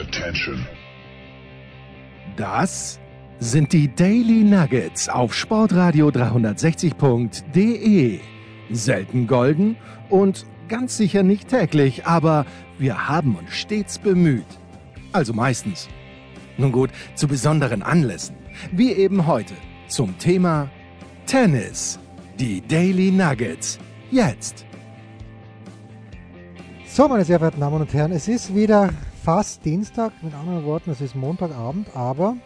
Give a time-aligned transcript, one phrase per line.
[0.00, 0.64] Attention.
[2.36, 3.00] Das
[3.40, 8.20] sind die Daily Nuggets auf Sportradio 360.de.
[8.70, 9.76] Selten golden
[10.08, 12.46] und ganz sicher nicht täglich, aber
[12.78, 14.46] wir haben uns stets bemüht.
[15.12, 15.88] Also meistens.
[16.58, 18.36] Nun gut, zu besonderen Anlässen,
[18.70, 19.54] wie eben heute
[19.88, 20.70] zum Thema
[21.26, 21.98] Tennis.
[22.38, 23.80] Die Daily Nuggets.
[24.12, 24.64] Jetzt.
[26.86, 28.90] So, meine sehr verehrten Damen und Herren, es ist wieder
[29.28, 32.38] fast Dienstag, mit anderen Worten, es ist Montagabend, aber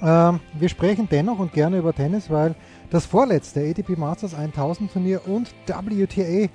[0.00, 2.54] äh, wir sprechen dennoch und gerne über Tennis, weil
[2.88, 6.48] das vorletzte ATP Masters 1000 Turnier und WTA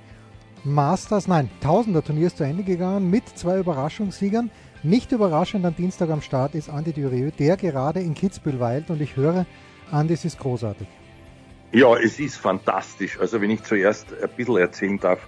[0.64, 4.50] Masters, nein, Tausender Turnier ist zu Ende gegangen mit zwei Überraschungssiegern.
[4.82, 9.00] Nicht überraschend am Dienstag am Start ist Andi Dürieu, der gerade in Kitzbühel weilt und
[9.00, 9.46] ich höre,
[9.92, 10.88] Andi, es ist großartig.
[11.70, 13.16] Ja, es ist fantastisch.
[13.20, 15.20] Also wenn ich zuerst ein bisschen erzählen darf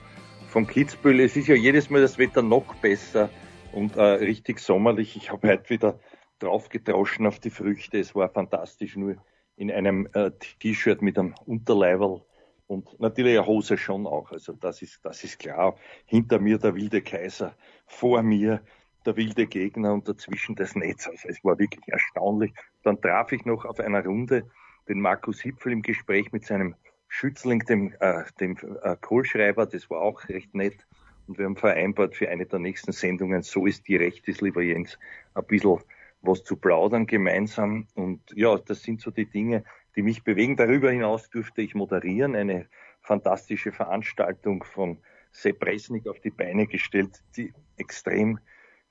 [0.48, 3.30] von Kitzbühel, es ist ja jedes Mal das Wetter noch besser
[3.72, 5.16] und äh, richtig sommerlich.
[5.16, 5.98] Ich habe heute wieder
[6.38, 7.98] drauf gedroschen auf die Früchte.
[7.98, 9.16] Es war fantastisch, nur
[9.56, 12.22] in einem äh, T-Shirt mit einem Unterleiberl
[12.66, 14.30] und natürlich eine Hose schon auch.
[14.32, 15.76] Also das ist, das ist klar.
[16.06, 17.54] Hinter mir der wilde Kaiser,
[17.86, 18.62] vor mir
[19.04, 21.06] der wilde Gegner und dazwischen das Netz.
[21.08, 22.52] Also es war wirklich erstaunlich.
[22.82, 24.48] Dann traf ich noch auf einer Runde
[24.88, 26.74] den Markus Hipfel im Gespräch mit seinem
[27.08, 30.86] Schützling, dem, äh, dem äh, Kohlschreiber, das war auch recht nett.
[31.26, 34.62] Und wir haben vereinbart für eine der nächsten Sendungen, so ist die Recht des lieber
[34.62, 34.98] Jens,
[35.34, 35.78] ein bisschen
[36.22, 37.86] was zu plaudern gemeinsam.
[37.94, 39.64] Und ja, das sind so die Dinge,
[39.96, 40.56] die mich bewegen.
[40.56, 42.66] Darüber hinaus durfte ich moderieren, eine
[43.00, 44.98] fantastische Veranstaltung von
[45.32, 48.38] Sepp Resnick auf die Beine gestellt, die extrem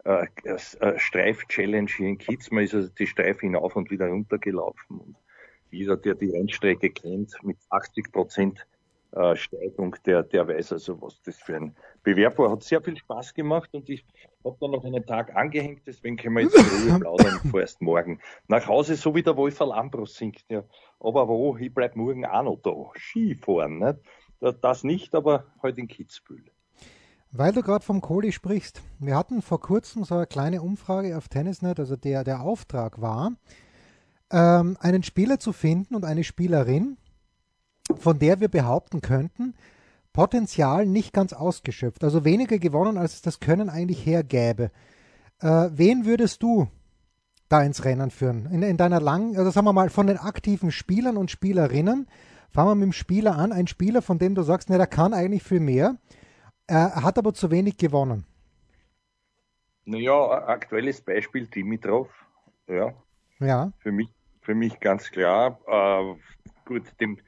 [0.03, 2.51] äh, äh, Streif-Challenge hier in Kiez.
[2.51, 4.99] Man ist also die Streife hinauf und wieder runtergelaufen.
[4.99, 5.15] Und
[5.69, 8.67] jeder, der die Rennstrecke kennt, mit 80 Prozent
[9.11, 12.51] äh, Steigung, der, der weiß also, was das für ein Bewerb war.
[12.51, 14.05] Hat sehr viel Spaß gemacht und ich
[14.43, 18.19] habe dann noch einen Tag angehängt, deswegen können wir jetzt in Ruhe plaudern, vorerst morgen.
[18.47, 20.63] Nach Hause, so wie der Wolfer Lambros singt, ja.
[20.99, 21.57] Aber wo?
[21.57, 22.71] Ich bleib morgen auch noch da.
[22.97, 23.99] Skifahren, nicht?
[24.61, 26.45] Das nicht, aber heute in Kitzbühel.
[27.31, 31.29] Weil du gerade vom Kohli sprichst, wir hatten vor kurzem so eine kleine Umfrage auf
[31.29, 33.33] Tennisnet, also der, der Auftrag war,
[34.31, 36.97] ähm, einen Spieler zu finden und eine Spielerin,
[38.01, 39.53] von der wir behaupten könnten,
[40.13, 44.71] Potenzial nicht ganz ausgeschöpft, also weniger gewonnen, als es das Können eigentlich hergäbe.
[45.39, 46.67] Äh, wen würdest du
[47.47, 48.47] da ins Rennen führen?
[48.51, 52.07] In, in deiner langen, also sagen wir mal, von den aktiven Spielern und Spielerinnen,
[52.49, 55.13] fangen wir mit dem Spieler an, ein Spieler, von dem du sagst, ne, der kann
[55.13, 55.95] eigentlich viel mehr,
[56.67, 58.25] er hat aber zu wenig gewonnen.
[59.85, 60.13] Naja,
[60.47, 62.09] aktuelles Beispiel Dimitrov,
[62.67, 62.93] ja.
[63.39, 63.71] Ja.
[63.79, 64.09] Für mich
[64.41, 65.59] für mich ganz klar.
[65.67, 66.15] Äh,
[66.65, 67.21] gut, dem, äh,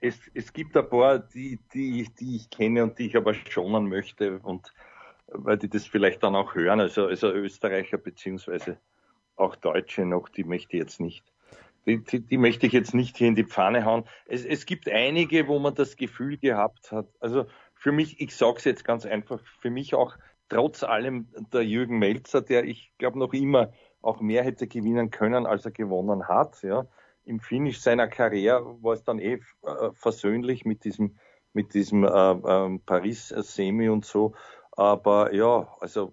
[0.00, 3.88] es, es gibt ein paar, die, die, die ich kenne und die ich aber schonen
[3.88, 4.72] möchte und
[5.32, 8.78] weil die das vielleicht dann auch hören, also, also Österreicher beziehungsweise
[9.36, 11.24] auch Deutsche noch, die möchte ich jetzt nicht.
[11.86, 14.04] Die, die, die möchte ich jetzt nicht hier in die Pfanne hauen.
[14.26, 17.08] Es, es gibt einige, wo man das Gefühl gehabt hat.
[17.20, 20.16] Also für mich, ich sage es jetzt ganz einfach, für mich auch
[20.50, 25.46] trotz allem der Jürgen Melzer, der ich glaube noch immer auch mehr hätte gewinnen können,
[25.46, 26.62] als er gewonnen hat.
[26.62, 26.86] Ja.
[27.24, 31.16] Im Finish seiner Karriere war es dann eh äh, versöhnlich mit diesem,
[31.52, 34.34] mit diesem äh, äh, Paris-Semi und so.
[34.72, 36.12] Aber ja, also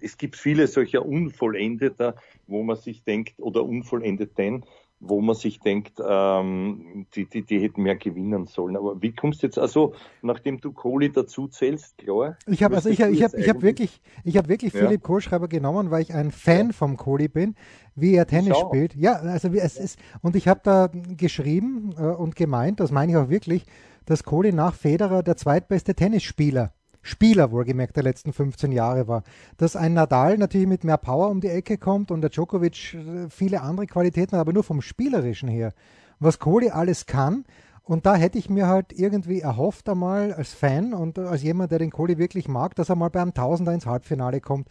[0.00, 2.16] es gibt viele solcher Unvollendeter,
[2.46, 4.64] wo man sich denkt, oder Unvollendeten,
[5.00, 8.76] wo man sich denkt, ähm, die, die, die hätten mehr gewinnen sollen.
[8.76, 12.36] Aber wie kommst du jetzt, also nachdem du Kohli dazu zählst, klar?
[12.46, 14.80] Ich habe also ich habe ich habe ich habe wirklich ich habe wirklich ja.
[14.80, 16.72] Philipp Kohlschreiber genommen, weil ich ein Fan ja.
[16.72, 17.54] vom Kohli bin,
[17.94, 18.96] wie er Tennis spielt.
[18.96, 23.12] Ja, also wie es ist und ich habe da geschrieben äh, und gemeint, das meine
[23.12, 23.64] ich auch wirklich,
[24.04, 26.72] dass Kohli nach Federer der zweitbeste Tennisspieler
[27.08, 29.22] Spieler wohlgemerkt der letzten 15 Jahre war.
[29.56, 33.28] Dass ein Nadal natürlich mit mehr Power um die Ecke kommt und der Djokovic äh,
[33.30, 35.72] viele andere Qualitäten hat, aber nur vom Spielerischen her.
[36.20, 37.44] Was Kohli alles kann,
[37.88, 41.78] und da hätte ich mir halt irgendwie erhofft einmal als Fan und als jemand, der
[41.78, 44.68] den Kohli wirklich mag, dass er mal beim Tausender ins Halbfinale kommt.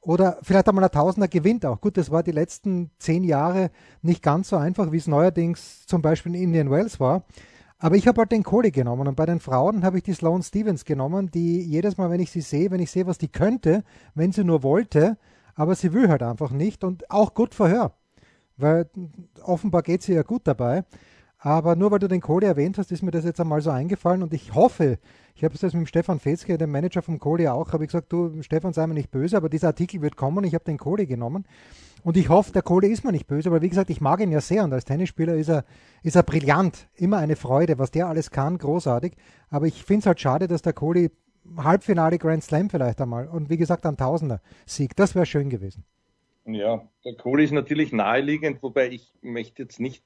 [0.00, 1.80] Oder vielleicht einmal ein Tausender gewinnt auch.
[1.80, 3.72] Gut, das war die letzten zehn Jahre
[4.02, 7.24] nicht ganz so einfach, wie es neuerdings zum Beispiel in Indian Wells war.
[7.82, 10.42] Aber ich habe halt den Kohli genommen und bei den Frauen habe ich die Sloane
[10.42, 13.84] Stevens genommen, die jedes Mal, wenn ich sie sehe, wenn ich sehe, was die könnte,
[14.14, 15.16] wenn sie nur wollte,
[15.54, 17.94] aber sie will halt einfach nicht und auch gut Verhör,
[18.58, 18.86] weil
[19.42, 20.84] offenbar geht sie ja gut dabei.
[21.38, 24.22] Aber nur weil du den Kohli erwähnt hast, ist mir das jetzt einmal so eingefallen
[24.22, 24.98] und ich hoffe,
[25.34, 27.88] ich habe es jetzt mit dem Stefan Fetzke, dem Manager vom Kohli auch, habe ich
[27.88, 30.78] gesagt, du Stefan, sei mir nicht böse, aber dieser Artikel wird kommen, ich habe den
[30.78, 31.44] Kohli genommen
[32.02, 34.32] und ich hoffe, der Kohle ist mir nicht böse, aber wie gesagt, ich mag ihn
[34.32, 35.64] ja sehr und als Tennisspieler ist er,
[36.02, 36.88] ist er brillant.
[36.96, 39.14] Immer eine Freude, was der alles kann, großartig.
[39.50, 41.10] Aber ich finde es halt schade, dass der Kohle
[41.56, 45.84] Halbfinale Grand Slam vielleicht einmal und wie gesagt ein Tausender Sieg, das wäre schön gewesen.
[46.46, 50.04] Ja, der Kohl ist natürlich naheliegend, wobei ich möchte jetzt nicht,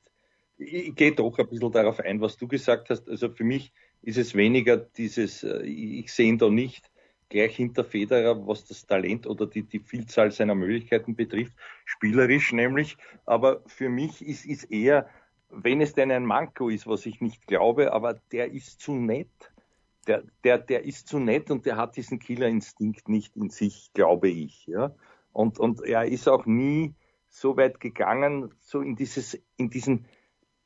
[0.56, 3.08] ich, ich gehe doch ein bisschen darauf ein, was du gesagt hast.
[3.08, 6.90] Also für mich ist es weniger dieses, äh, ich sehe ihn da nicht
[7.28, 11.54] gleich hinter Federer, was das Talent oder die, die Vielzahl seiner Möglichkeiten betrifft,
[11.84, 12.96] spielerisch nämlich.
[13.26, 15.08] Aber für mich ist, ist eher,
[15.50, 19.30] wenn es denn ein Manko ist, was ich nicht glaube, aber der ist zu nett.
[20.06, 24.28] Der, der, der ist zu nett und der hat diesen Killerinstinkt nicht in sich, glaube
[24.28, 24.66] ich.
[24.66, 24.94] Ja?
[25.32, 26.94] Und, und er ist auch nie
[27.28, 30.06] so weit gegangen, so in dieses, in diesen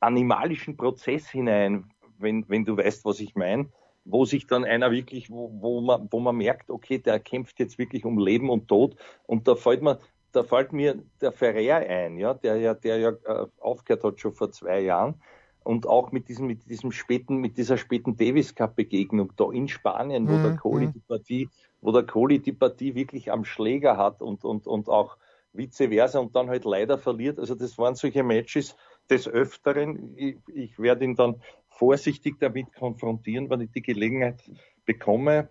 [0.01, 1.89] animalischen Prozess hinein,
[2.19, 3.69] wenn, wenn du weißt, was ich meine,
[4.05, 7.77] wo sich dann einer wirklich, wo, wo, man, wo man merkt, okay, der kämpft jetzt
[7.77, 8.95] wirklich um Leben und Tod.
[9.25, 9.99] Und da fällt mir,
[10.31, 14.33] da fällt mir der Ferrer ein, ja, der ja, der ja äh, aufgehört hat schon
[14.33, 15.15] vor zwei Jahren.
[15.63, 19.67] Und auch mit diesem, mit diesem späten, mit dieser späten Davis Cup Begegnung da in
[19.67, 20.43] Spanien, wo mhm.
[20.43, 21.49] der Kohli die Partie,
[21.81, 25.17] wo der Kohli die Partie wirklich am Schläger hat und, und, und auch
[25.53, 27.39] vice versa und dann halt leider verliert.
[27.39, 28.75] Also das waren solche Matches
[29.09, 30.15] des Öfteren.
[30.15, 31.41] Ich, ich werde ihn dann
[31.79, 34.43] vorsichtig damit konfrontieren, wenn ich die Gelegenheit
[34.85, 35.47] bekomme,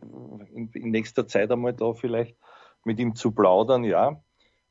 [0.53, 2.37] in, in nächster Zeit einmal da vielleicht
[2.85, 4.23] mit ihm zu plaudern, ja.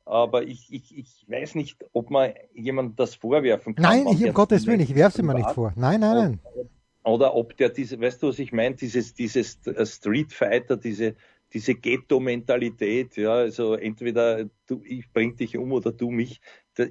[0.04, 3.82] Aber ich, ich, ich weiß nicht, ob man jemandem das vorwerfen kann.
[3.82, 5.72] Nein, ich um Gottes Willen, ich werfe es immer nicht vor.
[5.76, 6.68] Nein, nein, nein.
[7.02, 11.16] Oder, ob der diese, weißt du, was ich meine, dieses, dieses Street Fighter, diese,
[11.52, 16.40] diese Ghetto-Mentalität, ja, also entweder du, ich bring dich um oder du mich.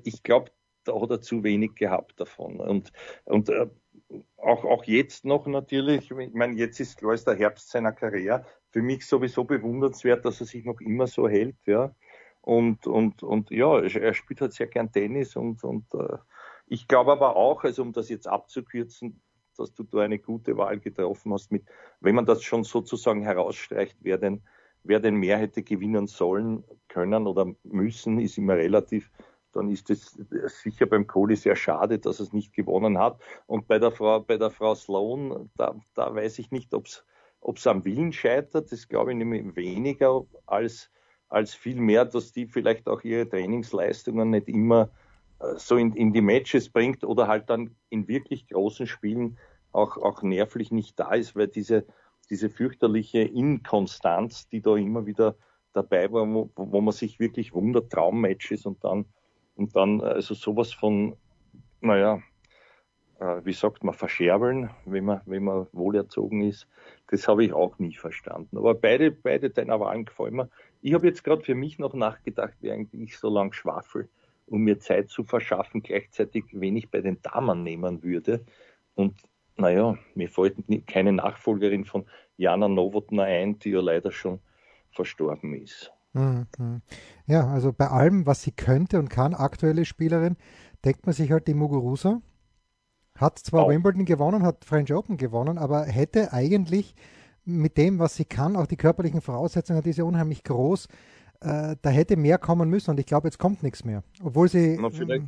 [0.04, 0.52] Ich glaube,
[0.84, 2.60] da hat er zu wenig gehabt davon.
[2.60, 2.92] Und,
[3.26, 3.68] und äh,
[4.38, 8.46] auch, auch jetzt noch natürlich, ich meine, jetzt ist klar, ist der Herbst seiner Karriere.
[8.72, 11.94] Für mich sowieso bewundernswert, dass er sich noch immer so hält, ja.
[12.42, 16.18] Und, und, und ja, er spielt halt sehr gern Tennis und, und äh,
[16.68, 19.22] ich glaube aber auch, also um das jetzt abzukürzen,
[19.58, 21.66] dass du da eine gute Wahl getroffen hast mit,
[22.00, 24.44] wenn man das schon sozusagen herausstreicht, wer denn,
[24.84, 29.12] wer denn mehr hätte gewinnen sollen, können oder müssen, ist immer relativ
[29.58, 30.18] dann ist es
[30.62, 33.20] sicher beim Kohli sehr schade, dass es nicht gewonnen hat.
[33.48, 37.68] Und bei der Frau, bei der Frau Sloan, da, da weiß ich nicht, ob es
[37.68, 38.72] am Willen scheitert.
[38.72, 40.92] Das glaube ich nämlich weniger als,
[41.28, 44.90] als viel dass die vielleicht auch ihre Trainingsleistungen nicht immer
[45.40, 49.40] äh, so in, in die Matches bringt oder halt dann in wirklich großen Spielen
[49.72, 51.86] auch, auch nervlich nicht da ist, weil diese,
[52.30, 55.36] diese fürchterliche Inkonstanz, die da immer wieder
[55.74, 59.06] dabei war, wo, wo man sich wirklich wundert, Traummatches und dann
[59.58, 61.18] und dann also sowas von,
[61.82, 62.22] naja,
[63.20, 66.68] äh, wie sagt man, verscherbeln, wenn man, wenn man wohlerzogen ist,
[67.08, 68.58] das habe ich auch nie verstanden.
[68.58, 70.50] Aber beide, beide deiner Wahlen gefallen mir.
[70.82, 74.10] Ich habe jetzt gerade für mich noch nachgedacht, während ich so lang schwafel,
[74.46, 78.46] um mir Zeit zu verschaffen, gleichzeitig wenig bei den Damen nehmen würde.
[78.94, 79.16] Und
[79.56, 82.06] naja, mir fällt keine Nachfolgerin von
[82.38, 84.40] Jana Novotna ein, die ja leider schon
[84.92, 85.92] verstorben ist.
[86.18, 86.82] Mhm.
[87.26, 90.38] Ja, also bei allem, was sie könnte und kann, aktuelle Spielerin,
[90.86, 92.22] denkt man sich halt die Muguruza.
[93.16, 93.70] Hat zwar oh.
[93.70, 96.96] Wimbledon gewonnen, hat French Open gewonnen, aber hätte eigentlich
[97.46, 100.88] mit dem, was sie kann, auch die körperlichen Voraussetzungen, die ist ja unheimlich groß,
[101.42, 104.04] äh, da hätte mehr kommen müssen und ich glaube, jetzt kommt nichts mehr.
[104.22, 104.78] Obwohl sie.
[104.80, 105.26] Na, vielleicht,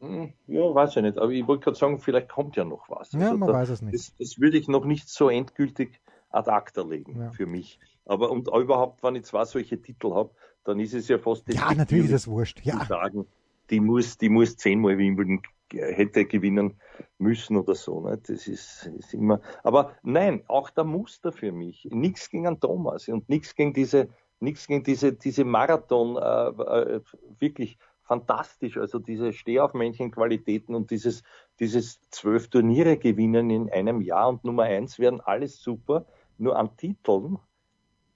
[0.00, 3.12] hm, ja, weiß ich nicht, aber ich wollte gerade sagen, vielleicht kommt ja noch was.
[3.12, 3.94] Ja, also man da, weiß es nicht.
[3.94, 6.00] Das, das, würde ich noch nicht so endgültig
[6.30, 7.30] ad acta legen ja.
[7.30, 7.80] für mich.
[8.08, 10.30] Aber und überhaupt, wenn ich zwei solche Titel habe,
[10.64, 12.60] dann ist es ja fast Ja, natürlich ist es wurscht.
[12.64, 12.84] Ja.
[12.86, 13.26] Sagen,
[13.70, 16.80] die muss, die muss zehnmal Wimbledon hätte gewinnen
[17.18, 18.00] müssen oder so.
[18.00, 18.18] Ne?
[18.26, 19.40] Das ist, ist immer.
[19.62, 21.86] Aber nein, auch der Muster für mich.
[21.90, 24.08] Nichts gegen Thomas und nichts gegen diese,
[24.40, 27.00] nichts gegen diese, diese Marathon, äh, äh,
[27.38, 28.78] wirklich fantastisch.
[28.78, 31.22] Also diese Stehaufmännchen-Qualitäten und dieses,
[31.60, 36.06] dieses zwölf Turniere gewinnen in einem Jahr und Nummer eins werden alles super.
[36.38, 37.38] Nur an Titeln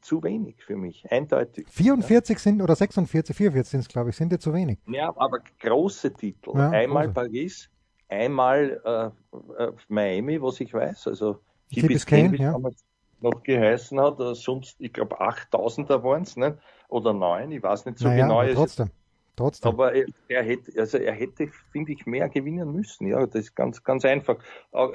[0.03, 1.67] zu wenig für mich, eindeutig.
[1.69, 2.41] 44 ja.
[2.41, 4.79] sind oder 46, 44 sind es, glaube ich, sind ja zu wenig.
[4.87, 6.53] Ja, aber große Titel.
[6.55, 7.15] Ja, einmal große.
[7.15, 7.71] Paris,
[8.09, 11.09] einmal äh, äh, Miami, was ich weiß.
[11.09, 11.39] Also
[11.73, 12.59] Kibis Kane, ja.
[13.21, 16.59] noch geheißen hat, äh, sonst, ich glaube, 8000er waren es, ne?
[16.93, 18.41] oder 9, ich weiß nicht so naja, genau.
[18.41, 18.91] Aber trotzdem.
[19.35, 19.73] Trotzdem.
[19.73, 23.07] Aber er hätte, also er hätte, finde ich, mehr gewinnen müssen.
[23.07, 24.37] Ja, das ist ganz, ganz einfach.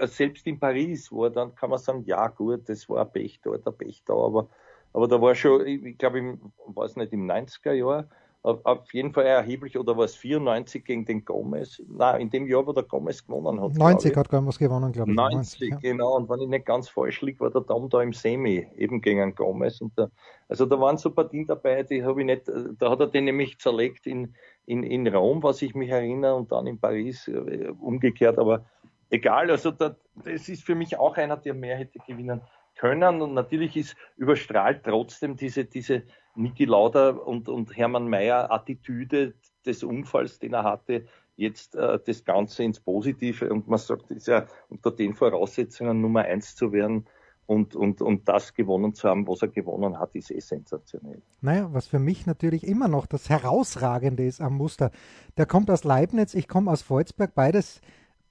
[0.03, 3.39] Selbst in Paris, wo er dann kann man sagen, ja gut, das war ein Pech
[3.41, 4.47] da, der Pech da, aber
[4.93, 8.07] aber da war schon, ich glaube, im, weiß nicht, im 90er Jahr,
[8.43, 11.81] auf jeden Fall erheblich, oder war es 94 gegen den Gomez?
[11.87, 13.73] Nein, in dem Jahr, wo der Gomez gewonnen hat.
[13.73, 15.17] 90 hat Gomez gewonnen, glaube ich.
[15.17, 15.77] 90, 90 ja.
[15.77, 16.15] genau.
[16.15, 19.19] Und wenn ich nicht ganz falsch liege, war der Dom da im Semi, eben gegen
[19.19, 19.81] den Gomez.
[19.81, 20.09] Und da,
[20.47, 22.43] also da waren so Partien dabei, die habe ich nicht,
[22.79, 24.33] da hat er den nämlich zerlegt in,
[24.65, 28.39] in, in Rom, was ich mich erinnere, und dann in Paris äh, umgekehrt.
[28.39, 28.65] Aber
[29.09, 32.41] egal, also da, das ist für mich auch einer, der mehr hätte gewinnen
[32.77, 33.21] können.
[33.21, 36.03] Und natürlich ist überstrahlt trotzdem diese, diese,
[36.37, 39.33] Niki Lauda und, und Hermann Mayer Attitüde
[39.65, 41.05] des Unfalls, den er hatte,
[41.35, 46.21] jetzt äh, das Ganze ins Positive und man sagt, ist ja unter den Voraussetzungen Nummer
[46.21, 47.05] eins zu werden
[47.45, 51.21] und, und, und das gewonnen zu haben, was er gewonnen hat, ist eh sensationell.
[51.41, 54.91] Naja, was für mich natürlich immer noch das Herausragende ist am Muster.
[55.37, 57.81] Der kommt aus Leibniz, ich komme aus Volzberg, beides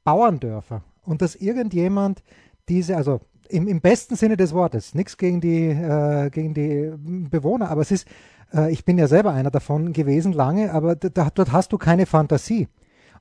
[0.04, 0.82] Bauerndörfer.
[1.02, 2.22] Und dass irgendjemand
[2.68, 6.92] diese, also im, im besten Sinne des Wortes, nichts gegen die, äh, gegen die
[7.30, 8.06] Bewohner, aber es ist,
[8.52, 12.06] äh, ich bin ja selber einer davon gewesen lange, aber da, dort hast du keine
[12.06, 12.68] Fantasie.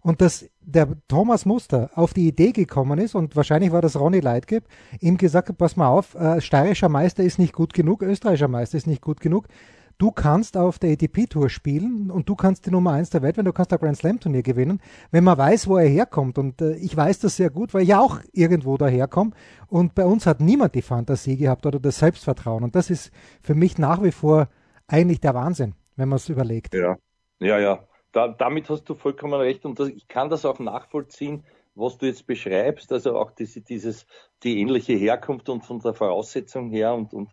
[0.01, 4.19] Und dass der Thomas Muster auf die Idee gekommen ist, und wahrscheinlich war das Ronny
[4.19, 4.65] Leitgeb,
[4.99, 8.77] ihm gesagt hat, pass mal auf, äh, steirischer Meister ist nicht gut genug, österreichischer Meister
[8.77, 9.47] ist nicht gut genug.
[9.97, 13.45] Du kannst auf der ATP-Tour spielen und du kannst die Nummer eins der Welt, wenn
[13.45, 16.37] du kannst ein Grand Slam-Turnier gewinnen, wenn man weiß, wo er herkommt.
[16.37, 19.31] Und äh, ich weiß das sehr gut, weil ich auch irgendwo daherkomme.
[19.67, 22.63] Und bei uns hat niemand die Fantasie gehabt oder das Selbstvertrauen.
[22.63, 23.11] Und das ist
[23.41, 24.49] für mich nach wie vor
[24.87, 26.73] eigentlich der Wahnsinn, wenn man es überlegt.
[26.73, 26.97] Ja,
[27.39, 31.43] ja, ja da, damit hast du vollkommen recht und das, ich kann das auch nachvollziehen,
[31.75, 34.07] was du jetzt beschreibst, also auch diese, dieses,
[34.43, 37.29] die ähnliche Herkunft und von der Voraussetzung her und, und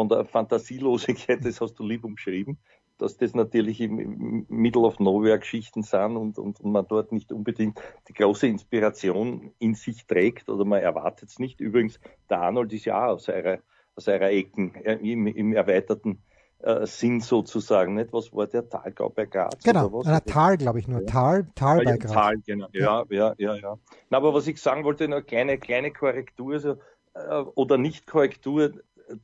[0.00, 2.56] von der Fantasielosigkeit, das hast du lieb umschrieben,
[2.96, 7.30] dass das natürlich im Middle of Nowhere Geschichten sind und, und, und man dort nicht
[7.32, 7.78] unbedingt
[8.08, 11.60] die große Inspiration in sich trägt oder man erwartet es nicht.
[11.60, 13.58] Übrigens, der Arnold ist ja auch aus eurer,
[13.94, 16.22] aus eurer Ecken äh, im, im erweiterten
[16.60, 18.10] äh, Sinn sozusagen, nicht?
[18.14, 19.62] Was war der Talgau bei Graz?
[19.62, 20.24] Genau, oder was?
[20.24, 21.00] Tal, glaube ich nur.
[21.00, 21.06] Ja.
[21.08, 22.12] Tal, Tal bei Graz.
[22.12, 22.68] Tal, genau.
[22.72, 23.76] Ja, ja, ja, ja.
[24.08, 26.76] Na, aber was ich sagen wollte, eine kleine, kleine Korrektur so,
[27.14, 28.72] äh, oder Nicht-Korrektur.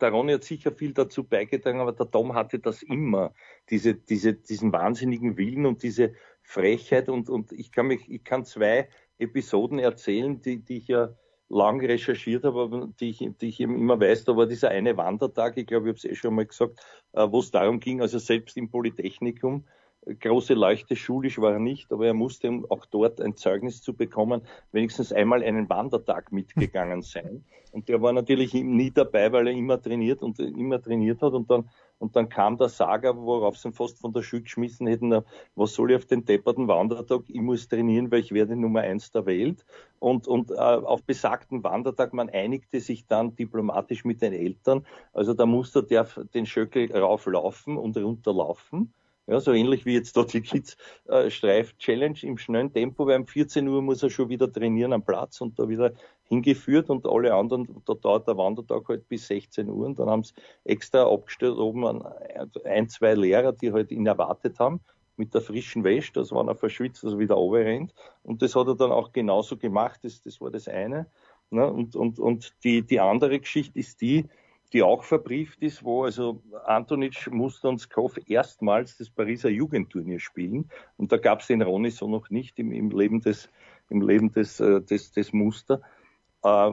[0.01, 3.33] Der Ronny hat sicher viel dazu beigetragen, aber der Tom hatte das immer.
[3.71, 8.45] Diese, diese, diesen wahnsinnigen Willen und diese Frechheit und, und ich kann mich, ich kann
[8.45, 8.89] zwei
[9.19, 11.15] Episoden erzählen, die, die ich ja
[11.49, 14.97] lang recherchiert habe, aber die ich, die ich eben immer weiß, da war dieser eine
[14.97, 16.81] Wandertag, ich glaube, ich habe es eh schon mal gesagt,
[17.13, 19.65] äh, wo es darum ging, also selbst im Polytechnikum,
[20.07, 23.95] große Leuchte schulisch war er nicht, aber er musste, um auch dort ein Zeugnis zu
[23.95, 27.45] bekommen, wenigstens einmal einen Wandertag mitgegangen sein.
[27.73, 31.51] Und der war natürlich nie dabei, weil er immer trainiert und immer trainiert hat und
[31.51, 35.23] dann und dann kam der Saga, worauf sie ihn fast von der Schule geschmissen hätten,
[35.55, 37.23] was soll ich auf den depperten Wandertag?
[37.29, 39.65] Ich muss trainieren, weil ich werde Nummer eins der Welt.
[39.99, 44.87] Und, und äh, auf besagten Wandertag, man einigte sich dann diplomatisch mit den Eltern.
[45.15, 48.93] Also der Muster darf den Schöckel rauflaufen und runterlaufen.
[49.29, 50.77] Ja, so ähnlich wie jetzt dort die Kids
[51.09, 55.41] äh, im schnellen Tempo, weil um 14 Uhr muss er schon wieder trainieren am Platz
[55.41, 55.93] und da wieder
[56.29, 60.23] hingeführt und alle anderen, da dauert der Wandertag halt bis 16 Uhr und dann haben
[60.23, 62.05] sie extra abgestellt oben an
[62.65, 64.81] ein, zwei Lehrer, die halt ihn erwartet haben
[65.17, 68.69] mit der frischen Wäsche, das war er verschwitzt, dass er wieder runterrennt und das hat
[68.69, 71.07] er dann auch genauso gemacht, das, das war das eine.
[71.51, 71.67] Ne?
[71.71, 74.27] Und, und, und die, die andere Geschichte ist die,
[74.77, 80.69] die auch verbrieft ist, wo also Antonic, Muster und Skov erstmals das Pariser Jugendturnier spielen.
[80.99, 83.49] Und da gab es den Ronny so noch nicht im, im Leben des,
[83.89, 85.81] im Leben des, äh, des, des Muster.
[86.43, 86.73] Äh,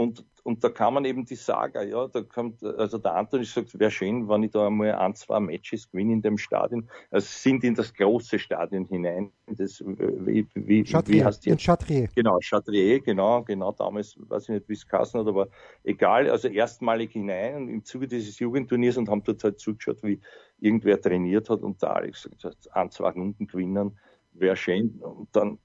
[0.00, 3.78] und, und da kann man eben die Saga, ja, da kommt, also der Anton sagt,
[3.78, 6.88] wäre schön, wenn ich da einmal ein, zwei Matches gewinne in dem Stadion.
[7.10, 9.30] Also sind in das große Stadion hinein.
[9.46, 11.50] Das, wie, wie, Chatrier, wie heißt die?
[11.50, 12.08] In Chatrier.
[12.14, 15.48] Genau, Chatrier, genau, genau, damals, weiß ich nicht, wie es geheißen hat, aber
[15.84, 20.18] egal, also erstmalig hinein und im Zuge dieses Jugendturniers und haben dort halt zugeschaut, wie
[20.60, 23.98] irgendwer trainiert hat und da Alex gesagt, ein, zwei Runden gewinnen,
[24.32, 24.98] wäre schön.
[25.02, 25.58] Und dann,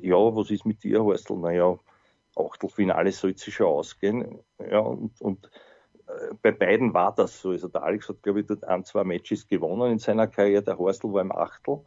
[0.00, 1.36] ja, was ist mit dir, Horstl?
[1.36, 1.76] Naja,
[2.36, 4.38] Achtelfinale soll es schon ausgehen.
[4.58, 5.50] Ja, und, und
[6.06, 7.50] äh, bei beiden war das so.
[7.50, 10.62] Also der Alex hat, glaube ich, dort ein, zwei Matches gewonnen in seiner Karriere.
[10.62, 11.80] Der Horstl war im Achtel.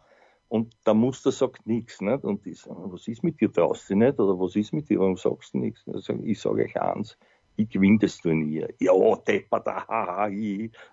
[0.48, 2.02] Und der Muster sagt nichts.
[2.02, 2.24] Nicht?
[2.24, 4.20] Und ich sage, was ist mit dir draußen nicht?
[4.20, 5.00] Oder was ist mit dir?
[5.00, 5.84] Warum sagst du nichts?
[5.88, 7.18] Also ich sage euch eins,
[7.56, 8.70] ich gewinne das Turnier.
[8.80, 8.94] Ja,
[9.28, 10.30] Depper, da, haha.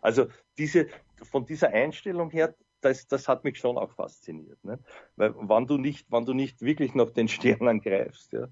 [0.01, 0.87] Also diese,
[1.23, 4.63] von dieser Einstellung her, das, das hat mich schon auch fasziniert.
[4.65, 4.83] Nicht?
[5.17, 8.49] Weil wenn du nicht, wenn du nicht wirklich nach den Sternen greifst, ja,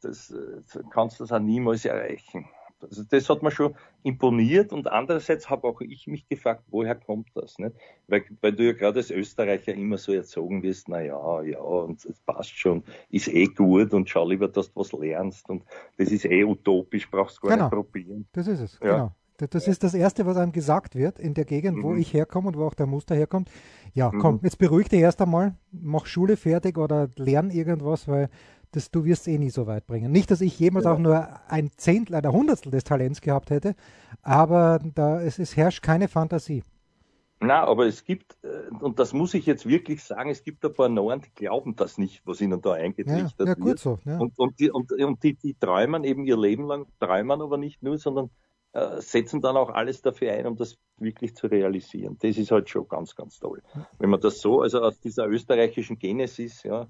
[0.00, 2.46] das, äh, kannst du das auch niemals erreichen.
[2.82, 7.28] Also das hat mir schon imponiert und andererseits habe auch ich mich gefragt, woher kommt
[7.34, 7.58] das?
[7.58, 7.74] Nicht?
[8.08, 12.04] Weil, weil du ja gerade als Österreicher immer so erzogen wirst, na ja, ja, und
[12.04, 15.62] es passt schon, ist eh gut und schau lieber, dass du was lernst und
[15.98, 17.64] das ist eh utopisch, brauchst du gar genau.
[17.64, 18.26] nicht probieren.
[18.32, 18.96] Das ist es, ja.
[18.96, 19.12] genau.
[19.48, 21.82] Das ist das Erste, was einem gesagt wird in der Gegend, mhm.
[21.82, 23.50] wo ich herkomme und wo auch der Muster herkommt.
[23.94, 24.40] Ja, komm, mhm.
[24.42, 28.28] jetzt beruhig dich erst einmal, mach Schule fertig oder lern irgendwas, weil
[28.72, 30.12] das, du wirst eh nie so weit bringen.
[30.12, 30.92] Nicht, dass ich jemals ja.
[30.92, 33.74] auch nur ein Zehntel, ein Hundertstel des Talents gehabt hätte,
[34.22, 36.62] aber da, es, es herrscht keine Fantasie.
[37.42, 40.74] Na, aber es gibt, äh, und das muss ich jetzt wirklich sagen, es gibt ein
[40.74, 43.78] paar Neuen, die glauben das nicht, was ihnen da eingetrichtert ja, ja, gut wird.
[43.78, 44.18] So, ja.
[44.18, 47.82] Und, und, die, und, und die, die träumen eben ihr Leben lang, träumen aber nicht
[47.82, 48.28] nur, sondern
[48.72, 52.18] äh, setzen dann auch alles dafür ein, um das wirklich zu realisieren.
[52.20, 53.62] Das ist halt schon ganz, ganz toll.
[53.98, 56.88] Wenn man das so, also aus dieser österreichischen Genesis, ja,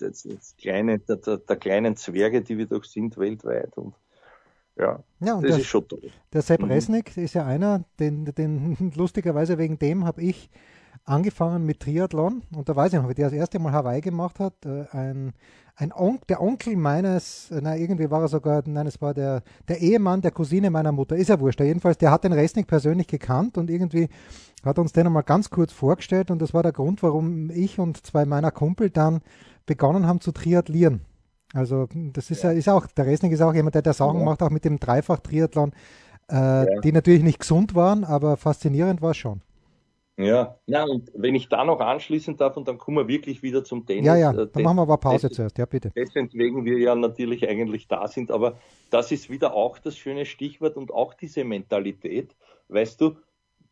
[0.00, 3.94] das, das kleine, der, der, kleinen Zwerge, die wir doch sind weltweit und
[4.76, 6.10] ja, ja das der, ist schon toll.
[6.32, 6.70] Der Sepp mhm.
[6.70, 10.50] Resnick ist ja einer, den, den lustigerweise wegen dem habe ich
[11.04, 14.38] angefangen mit Triathlon und da weiß ich noch, wie der das erste Mal Hawaii gemacht
[14.38, 14.54] hat.
[14.64, 15.32] Äh, ein,
[15.76, 19.42] ein On der Onkel meines, äh, na irgendwie war er sogar, nein, es war der,
[19.68, 21.60] der Ehemann der Cousine meiner Mutter, ist ja wurscht.
[21.60, 24.08] Jedenfalls, der hat den Resnick persönlich gekannt und irgendwie
[24.64, 28.06] hat uns den einmal ganz kurz vorgestellt und das war der Grund, warum ich und
[28.06, 29.20] zwei meiner Kumpel dann
[29.66, 31.00] begonnen haben zu triathlieren.
[31.52, 34.24] Also das ist ja, ist auch, der Resnick ist auch jemand, der der Sachen ja.
[34.24, 35.72] macht, auch mit dem Dreifach-Triathlon,
[36.30, 36.80] äh, ja.
[36.80, 39.42] die natürlich nicht gesund waren, aber faszinierend war es schon.
[40.22, 43.64] Ja, ja, und wenn ich da noch anschließen darf, und dann kommen wir wirklich wieder
[43.64, 44.06] zum Tennis.
[44.06, 45.92] Ja, ja, äh, dann machen wir aber Pause des, zuerst, ja, bitte.
[45.94, 48.58] Deswegen wir ja natürlich eigentlich da sind, aber
[48.90, 52.34] das ist wieder auch das schöne Stichwort und auch diese Mentalität,
[52.68, 53.16] weißt du,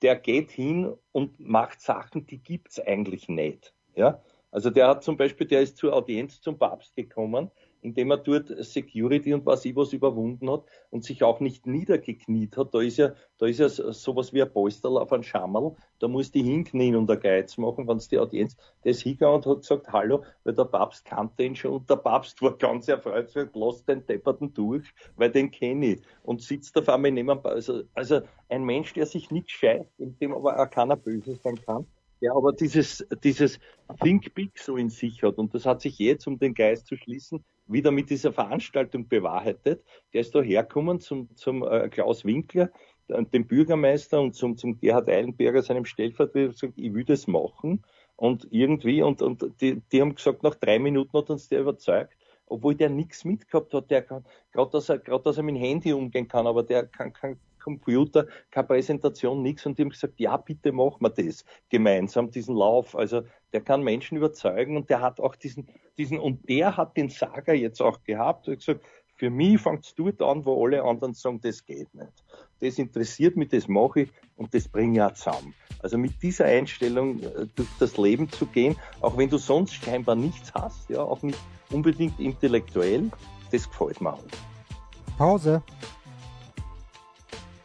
[0.02, 3.75] der geht hin und macht Sachen, die gibt es eigentlich nicht.
[3.95, 4.23] Ja?
[4.50, 7.50] Also der hat zum Beispiel, der ist zur Audienz zum Papst gekommen,
[7.82, 12.56] indem er dort Security und was ich was überwunden hat und sich auch nicht niedergekniet
[12.56, 12.75] hat.
[12.75, 15.76] Da ist ja, da ist ja sowas wie ein Polsterl auf einem Schammerl.
[15.99, 19.37] Da muss die hinknien und der Geiz machen, wenn es die Audienz, der ist hingegangen
[19.37, 22.88] und hat gesagt, hallo, weil der Papst kannte ihn schon und der Papst war ganz
[22.88, 26.02] erfreut, gesagt, lass den Depperten durch, weil den kenne ich.
[26.23, 30.35] Und sitzt auf einmal neben also, also ein Mensch, der sich nicht scheißt, in dem
[30.35, 31.87] aber auch keiner böse sein kann
[32.20, 33.58] der aber dieses, dieses
[34.02, 35.38] Think Big so in sich hat.
[35.38, 39.84] Und das hat sich jetzt, um den Geist zu schließen, wieder mit dieser Veranstaltung bewahrheitet.
[40.12, 42.70] Der ist da hergekommen zum, zum äh, Klaus Winkler,
[43.08, 47.82] dem Bürgermeister und zum, zum Gerhard Eilenberger, seinem Stellvertreter, gesagt, ich will das machen.
[48.16, 52.16] Und irgendwie, und, und die, die haben gesagt, nach drei Minuten hat uns der überzeugt,
[52.46, 55.62] obwohl der nichts mitgehabt hat, der kann, gerade dass er, gerade dass er mit dem
[55.62, 59.66] Handy umgehen kann, aber der kann, kann Computer, keine Präsentation, nichts.
[59.66, 62.96] Und die haben gesagt, ja, bitte machen wir das gemeinsam, diesen Lauf.
[62.96, 63.22] Also
[63.52, 67.52] der kann Menschen überzeugen und der hat auch diesen, diesen, und der hat den Saga
[67.52, 68.48] jetzt auch gehabt.
[68.48, 68.81] Und gesagt,
[69.16, 72.12] für mich fängt es dort an, wo alle anderen sagen, das geht nicht.
[72.61, 75.54] Das interessiert mich, das mache ich und das bringe ich auch zusammen.
[75.81, 80.14] Also mit dieser Einstellung äh, durch das Leben zu gehen, auch wenn du sonst scheinbar
[80.14, 81.38] nichts hast, ja, auch nicht
[81.70, 83.11] unbedingt intellektuell,
[83.50, 84.24] das gefällt mir auch.
[85.16, 85.62] Pause.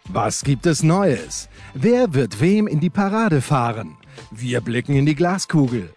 [0.09, 1.47] Was gibt es Neues?
[1.73, 3.97] Wer wird wem in die Parade fahren?
[4.31, 5.93] Wir blicken in die Glaskugel.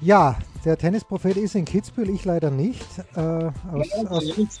[0.00, 2.84] Ja, der Tennisprophet ist in Kitzbühel, ich leider nicht.
[3.14, 3.52] Äh, aus,
[3.88, 4.60] ja, aus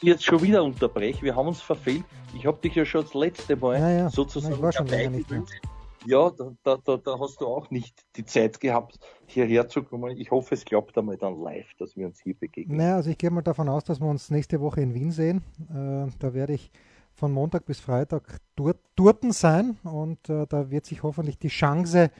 [0.00, 2.04] jetzt schon wieder unterbreche, wir haben uns verfehlt.
[2.36, 4.10] Ich habe dich ja schon das letzte Mal ja, ja.
[4.10, 5.42] sozusagen ich war schon länger nicht mehr.
[6.06, 10.16] Ja, da, da, da hast du auch nicht die Zeit gehabt, hierher zu kommen.
[10.16, 12.76] Ich hoffe, es klappt einmal dann live, dass wir uns hier begegnen.
[12.76, 15.42] Naja, also ich gehe mal davon aus, dass wir uns nächste Woche in Wien sehen.
[15.70, 16.70] Äh, da werde ich
[17.14, 18.78] von Montag bis Freitag dort,
[19.30, 22.10] sein und äh, da wird sich hoffentlich die Chance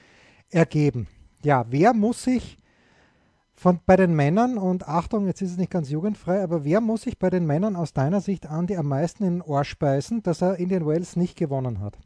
[0.50, 1.08] ergeben.
[1.42, 2.58] Ja, wer muss sich
[3.54, 7.02] von, bei den Männern, und Achtung, jetzt ist es nicht ganz jugendfrei, aber wer muss
[7.02, 10.42] sich bei den Männern aus deiner Sicht, Andi, am meisten in den Ohr speisen, dass
[10.42, 11.98] er Indian Wells nicht gewonnen hat?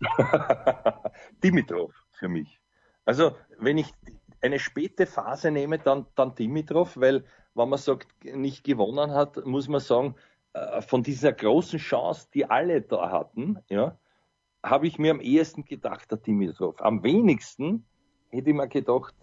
[1.42, 2.60] Dimitrov für mich.
[3.04, 3.92] Also, wenn ich
[4.40, 9.68] eine späte Phase nehme, dann, dann Dimitrov, weil, wenn man sagt, nicht gewonnen hat, muss
[9.68, 10.16] man sagen,
[10.52, 13.98] äh, von dieser großen Chance, die alle da hatten, ja,
[14.62, 16.80] habe ich mir am ehesten gedacht, der Dimitrov.
[16.80, 17.86] Am wenigsten
[18.30, 19.14] hätte ich mir gedacht,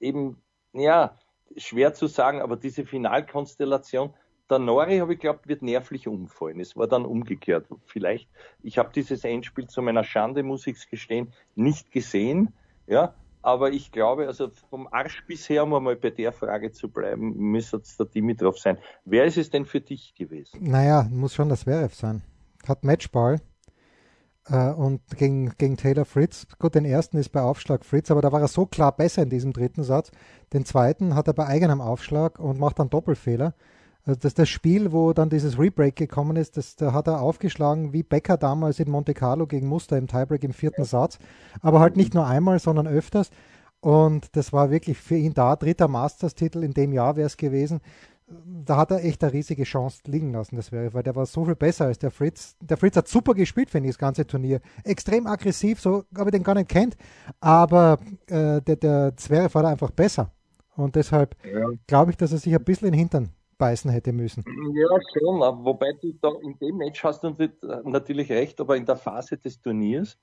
[0.00, 1.16] eben, ja,
[1.56, 4.14] schwer zu sagen, aber diese Finalkonstellation,
[4.52, 6.60] der Nori, habe ich geglaubt, wird nervlich umfallen.
[6.60, 7.66] Es war dann umgekehrt.
[7.86, 8.28] Vielleicht,
[8.62, 12.52] ich habe dieses Endspiel zu meiner Schande, muss ich es gestehen, nicht gesehen.
[12.86, 17.36] Ja, aber ich glaube, also vom Arsch bisher, um einmal bei der Frage zu bleiben,
[17.36, 18.78] müsste es der Dimitrov sein.
[19.04, 20.58] Wer ist es denn für dich gewesen?
[20.62, 22.22] Naja, muss schon das Zverev sein.
[22.68, 23.40] Hat Matchball
[24.48, 26.46] äh, und gegen, gegen Taylor Fritz.
[26.58, 29.30] Gut, den ersten ist bei Aufschlag Fritz, aber da war er so klar besser in
[29.30, 30.12] diesem dritten Satz.
[30.52, 33.54] Den zweiten hat er bei eigenem Aufschlag und macht dann Doppelfehler.
[34.04, 37.92] Also das, das Spiel, wo dann dieses Rebreak gekommen ist, das, da hat er aufgeschlagen
[37.92, 41.18] wie Becker damals in Monte Carlo gegen Muster im Tiebreak im vierten Satz.
[41.60, 43.30] Aber halt nicht nur einmal, sondern öfters.
[43.80, 47.80] Und das war wirklich für ihn da, dritter Masters-Titel in dem Jahr wäre es gewesen.
[48.26, 51.44] Da hat er echt eine riesige Chance liegen lassen, das wäre, weil der war so
[51.44, 52.56] viel besser als der Fritz.
[52.60, 54.60] Der Fritz hat super gespielt, finde ich, das ganze Turnier.
[54.84, 56.96] Extrem aggressiv, so habe ich den gar nicht kennt.
[57.40, 60.32] Aber äh, der, der Zverev war da einfach besser.
[60.76, 61.66] Und deshalb ja.
[61.86, 63.30] glaube ich, dass er sich ein bisschen in den Hintern
[63.62, 64.44] beißen hätte müssen.
[64.74, 67.32] Ja, schon, wobei du da in dem Match hast du
[67.84, 70.18] natürlich recht, aber in der Phase des Turniers,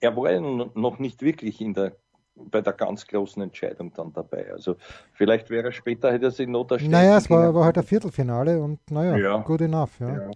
[0.00, 1.92] er war ja noch nicht wirklich in der
[2.36, 4.50] bei der ganz großen Entscheidung dann dabei.
[4.50, 4.74] Also
[5.12, 7.84] vielleicht wäre er später, hätte er sich noch da Naja, es war, war halt ein
[7.84, 9.36] Viertelfinale und naja, ja.
[9.42, 10.00] good enough.
[10.00, 10.08] Ja.
[10.08, 10.30] ja.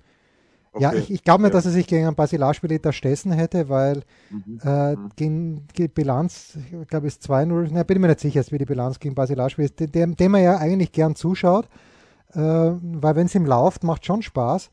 [0.71, 0.85] Okay.
[0.85, 4.03] Ja, ich, ich glaube nicht, dass er sich gegen einen Basilashvili da stessen hätte, weil
[4.31, 4.61] mhm.
[4.63, 5.11] äh, mhm.
[5.17, 9.01] gegen die Bilanz, ich glaube, ist 2-0, ne, bin mir nicht sicher, wie die Bilanz
[9.01, 11.98] gegen Basilashvili ist, dem, dem er ja eigentlich gern zuschaut, äh,
[12.41, 14.71] weil wenn es ihm läuft, macht schon Spaß.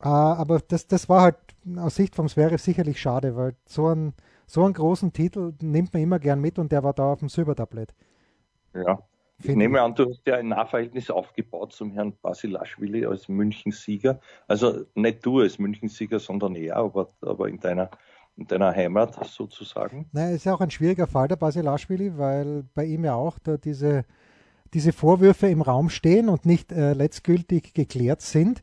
[0.00, 1.36] Äh, aber das, das war halt
[1.76, 4.14] aus Sicht vom Zverev sicherlich schade, weil so, ein,
[4.46, 7.28] so einen großen Titel nimmt man immer gern mit und der war da auf dem
[7.28, 7.94] Silbertablett.
[8.74, 9.02] Ja,
[9.42, 14.20] ich nehme an, du hast ja ein Nahverhältnis aufgebaut zum Herrn Basilashvili als Münchensieger.
[14.48, 17.90] Also nicht du als Münchensieger, sondern er, aber, aber in, deiner,
[18.36, 20.08] in deiner Heimat sozusagen.
[20.12, 23.56] Naja, ist ja auch ein schwieriger Fall der Basilashvili, weil bei ihm ja auch da
[23.56, 24.04] diese,
[24.74, 28.62] diese Vorwürfe im Raum stehen und nicht äh, letztgültig geklärt sind.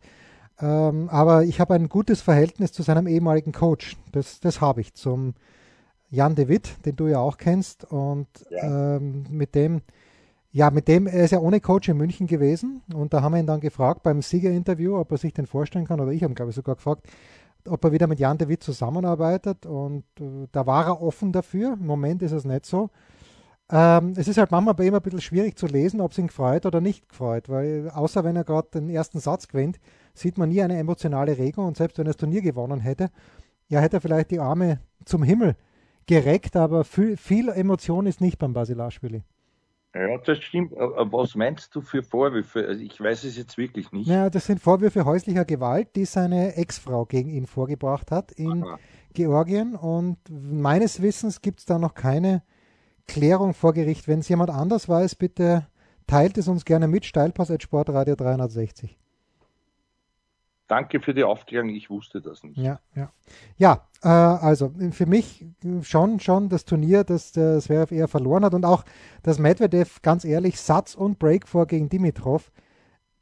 [0.59, 3.97] Ähm, aber ich habe ein gutes Verhältnis zu seinem ehemaligen Coach.
[4.11, 5.33] Das, das habe ich zum
[6.09, 7.83] Jan de Witt, den du ja auch kennst.
[7.85, 8.95] Und ja.
[8.97, 9.81] ähm, mit dem
[10.55, 13.41] ja, mit dem, er ist ja ohne Coach in München gewesen und da haben wir
[13.41, 16.35] ihn dann gefragt beim Siegerinterview, ob er sich den vorstellen kann, oder ich habe ihn,
[16.35, 17.05] glaube ich, sogar gefragt,
[17.67, 21.73] ob er wieder mit Jan de Witt zusammenarbeitet und äh, da war er offen dafür.
[21.73, 22.89] Im Moment ist es nicht so.
[23.71, 26.27] Ähm, es ist halt manchmal bei ihm ein bisschen schwierig zu lesen, ob es ihn
[26.27, 29.79] gefreut oder nicht gefreut, weil außer wenn er gerade den ersten Satz gewinnt,
[30.13, 33.09] sieht man nie eine emotionale Regung und selbst wenn er das Turnier gewonnen hätte,
[33.67, 35.55] ja, hätte er vielleicht die Arme zum Himmel
[36.05, 39.23] gereckt, aber viel, viel Emotion ist nicht beim Basilashvili.
[39.95, 40.73] Ja, das stimmt.
[40.73, 42.67] Was meinst du für Vorwürfe?
[42.67, 44.07] Also ich weiß es jetzt wirklich nicht.
[44.07, 48.77] Ja, das sind Vorwürfe häuslicher Gewalt, die seine Ex-Frau gegen ihn vorgebracht hat in Aha.
[49.13, 49.73] Georgien.
[49.75, 52.43] Und meines Wissens gibt es da noch keine
[53.07, 54.07] Klärung vor Gericht.
[54.07, 55.67] Wenn es jemand anders weiß, bitte
[56.07, 57.05] teilt es uns gerne mit.
[57.05, 58.97] Steilpass at Sportradio 360.
[60.67, 62.57] Danke für die Aufklärung, ich wusste das nicht.
[62.57, 63.11] Ja, ja.
[63.55, 65.45] Ja, äh, also für mich
[65.83, 68.83] schon, schon das Turnier, das der Zverev eher verloren hat und auch
[69.21, 72.51] das Medvedev, ganz ehrlich, Satz und Break vor gegen Dimitrov,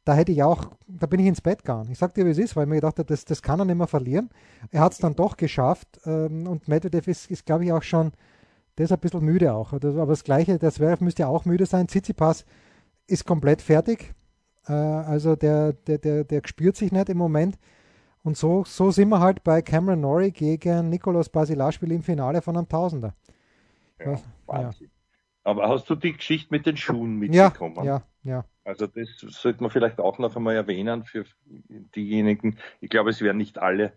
[0.06, 1.90] da hätte ich auch, da bin ich ins Bett gegangen.
[1.90, 3.66] Ich sag dir, wie es ist, weil ich mir gedacht habe, das, das kann er
[3.66, 4.30] nicht mehr verlieren.
[4.70, 8.12] Er hat es dann doch geschafft ähm, und Medvedev ist, ist glaube ich, auch schon,
[8.78, 9.72] der ist ein bisschen müde auch.
[9.72, 11.88] Aber das Gleiche, der Zverev müsste auch müde sein.
[11.88, 12.44] Tsitsipas
[13.06, 14.14] ist komplett fertig
[14.68, 17.58] äh, also der, der, der, der spürt sich nicht im Moment.
[18.22, 22.56] Und so, so sind wir halt bei Cameron Norrie gegen Nikolaus Basilashvili im Finale von
[22.56, 23.14] einem Tausender.
[23.98, 24.70] Ja, ja.
[25.42, 27.76] Aber hast du die Geschichte mit den Schuhen mitbekommen?
[27.84, 28.44] Ja, ja, ja.
[28.64, 31.26] Also das sollte man vielleicht auch noch einmal erwähnen für
[31.94, 32.56] diejenigen.
[32.80, 33.92] Ich glaube, es werden nicht alle,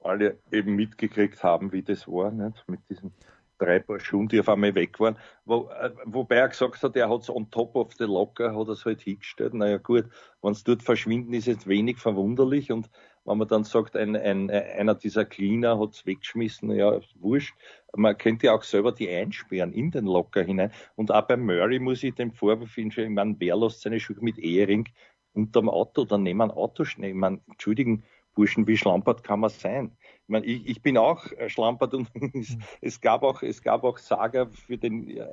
[0.00, 2.64] alle eben mitgekriegt haben, wie das war, nicht?
[2.66, 3.12] mit diesen
[3.58, 5.16] drei Paar Schuhen, die auf einmal weg waren.
[5.44, 8.68] Wo, äh, wobei er gesagt hat, er hat es on top of the locker, hat
[8.68, 9.54] er es halt hingestellt.
[9.54, 10.06] Naja gut,
[10.42, 12.72] wenn es dort verschwinden, ist jetzt wenig verwunderlich.
[12.72, 12.88] Und
[13.24, 17.54] wenn man dann sagt, ein, ein, einer dieser Cleaner hat es weggeschmissen, ja, wurscht.
[17.94, 20.72] Man könnte ja auch selber die einsperren in den Locker hinein.
[20.94, 24.16] Und auch bei Murray muss ich den Vorwurf hinstellen, ich meine, wer lässt seine Schuhe
[24.20, 24.88] mit Ehering
[25.34, 27.10] unterm Auto oder neben einem Auto schnell?
[27.10, 29.96] Ich meine, entschuldigen, Burschen, wie schlampert kann man sein?
[30.28, 32.62] Ich, meine, ich, ich bin auch äh, schlampert und es, mhm.
[32.82, 35.26] es, gab auch, es gab auch Saga für den, äh,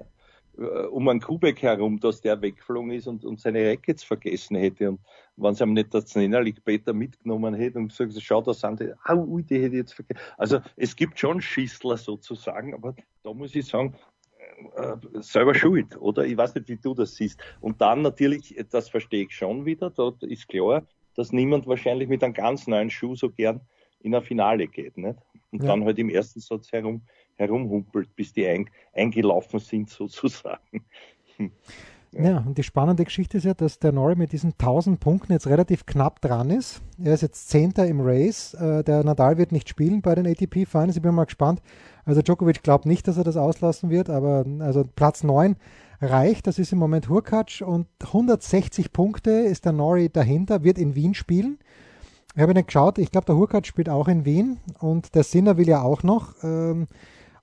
[0.89, 4.91] um einen Kubek herum, dass der weggeflogen ist und, und seine Rackets vergessen hätte.
[4.91, 5.01] Und
[5.35, 8.93] wenn sie ihm nicht das Nennerlich Peter mitgenommen hätte und gesagt, schau, da sind die,
[9.03, 10.21] au, ui, die hätte ich jetzt vergessen.
[10.37, 13.95] Also es gibt schon Schießler sozusagen, aber da muss ich sagen,
[14.77, 16.25] äh, selber schuld, oder?
[16.25, 17.37] Ich weiß nicht, wie du das siehst.
[17.59, 22.23] Und dann natürlich, das verstehe ich schon wieder, da ist klar, dass niemand wahrscheinlich mit
[22.23, 23.59] einem ganz neuen Schuh so gern
[24.05, 24.97] in ein Finale geht.
[24.97, 25.19] Nicht?
[25.51, 25.69] Und ja.
[25.69, 27.01] dann halt im ersten Satz herum,
[27.35, 30.85] herumhumpelt, bis die ein, eingelaufen sind sozusagen.
[32.13, 32.23] Ja.
[32.23, 32.37] ja.
[32.37, 35.85] und die spannende Geschichte ist ja, dass der Norrie mit diesen 1000 Punkten jetzt relativ
[35.85, 36.81] knapp dran ist.
[37.03, 38.53] Er ist jetzt Zehnter im Race.
[38.53, 40.95] Äh, der Nadal wird nicht spielen bei den ATP Finals.
[40.95, 41.61] Ich bin mal gespannt.
[42.05, 45.55] Also Djokovic glaubt nicht, dass er das auslassen wird, aber also Platz 9
[46.01, 46.47] reicht.
[46.47, 51.15] Das ist im Moment Hurkacz und 160 Punkte ist der Nori dahinter, wird in Wien
[51.15, 51.57] spielen.
[52.35, 55.57] Ich habe nicht geschaut, ich glaube, der Hurkacz spielt auch in Wien und der Sinner
[55.57, 56.33] will ja auch noch.
[56.43, 56.87] Ähm,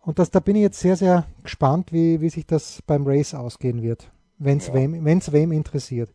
[0.02, 3.34] und das, da bin ich jetzt sehr, sehr gespannt, wie, wie sich das beim Race
[3.34, 4.74] ausgehen wird, wenn es ja.
[4.74, 6.10] wem, wem interessiert.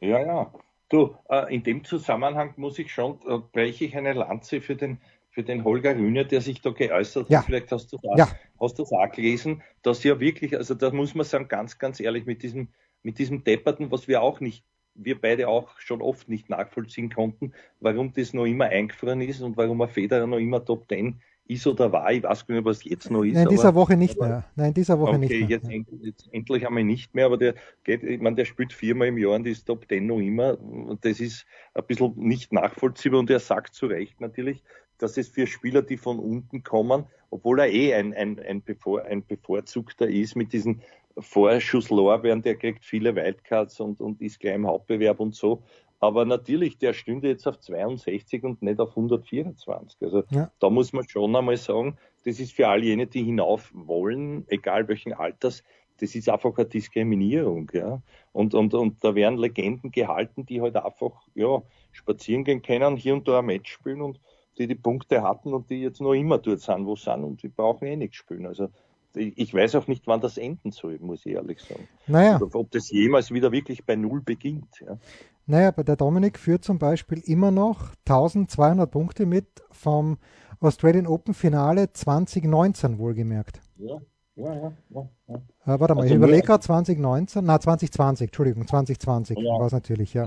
[0.00, 0.52] Ja, ja.
[0.88, 4.98] Du, äh, in dem Zusammenhang muss ich schon, äh, breche ich eine Lanze für den
[5.32, 7.38] für den Holger Rühner, der sich da geäußert ja.
[7.38, 7.46] hat.
[7.46, 8.28] Vielleicht hast du das, ja.
[8.60, 12.00] hast du das auch gelesen, dass ja wirklich, also da muss man sagen, ganz, ganz
[12.00, 12.68] ehrlich, mit diesem,
[13.02, 14.62] mit diesem Depperten, was wir auch nicht,
[14.94, 19.56] wir beide auch schon oft nicht nachvollziehen konnten, warum das noch immer eingefroren ist und
[19.56, 22.10] warum ein Federer noch immer Top Ten ist oder war.
[22.12, 23.34] Ich weiß gar nicht, was jetzt noch ist.
[23.34, 24.44] Nein, in dieser aber, Woche nicht aber, mehr.
[24.54, 25.48] Nein, in dieser Woche okay, nicht mehr.
[25.48, 29.08] Jetzt, end, jetzt endlich einmal nicht mehr, aber der geht, ich meine, der spielt viermal
[29.08, 30.60] im Jahr und ist Top Ten noch immer.
[30.60, 34.62] Und das ist ein bisschen nicht nachvollziehbar und er sagt zu Recht natürlich,
[34.98, 39.04] dass es für Spieler, die von unten kommen, obwohl er eh ein, ein, ein, bevor,
[39.04, 40.82] ein bevorzugter ist mit diesen
[41.18, 45.62] Vorschusslorbeeren, der kriegt viele Wildcards und, und ist gleich im Hauptbewerb und so.
[46.00, 50.02] Aber natürlich, der stünde jetzt auf 62 und nicht auf 124.
[50.02, 50.50] Also ja.
[50.58, 54.88] da muss man schon einmal sagen, das ist für all jene, die hinauf wollen, egal
[54.88, 55.62] welchen Alters,
[56.00, 58.02] das ist einfach eine Diskriminierung, ja.
[58.32, 63.14] Und, und, und da werden Legenden gehalten, die halt einfach, ja, spazieren gehen können, hier
[63.14, 64.18] und da ein Match spielen und
[64.58, 67.42] die die Punkte hatten und die jetzt noch immer dort sind, wo sie sind und
[67.42, 68.46] die brauchen eh nichts spielen.
[68.46, 68.68] Also
[69.14, 71.88] ich weiß auch nicht, wann das enden soll, muss ich ehrlich sagen.
[72.06, 72.36] Naja.
[72.40, 74.80] Oder ob das jemals wieder wirklich bei Null beginnt.
[74.80, 74.98] Ja.
[75.46, 80.18] Naja, bei der Dominik führt zum Beispiel immer noch 1200 Punkte mit vom
[80.60, 83.60] Australian Open Finale 2019 wohlgemerkt.
[83.76, 84.00] Ja,
[84.36, 84.72] ja, ja.
[84.90, 85.34] ja, ja.
[85.34, 89.58] Äh, warte mal, also ich überlege gerade 2019, na 2020, Entschuldigung, 2020 ja.
[89.58, 90.26] war es natürlich, ja.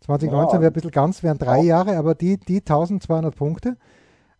[0.00, 0.60] 2019 ja.
[0.60, 3.76] wäre ein bisschen ganz, wären drei Jahre, aber die, die 1200 Punkte,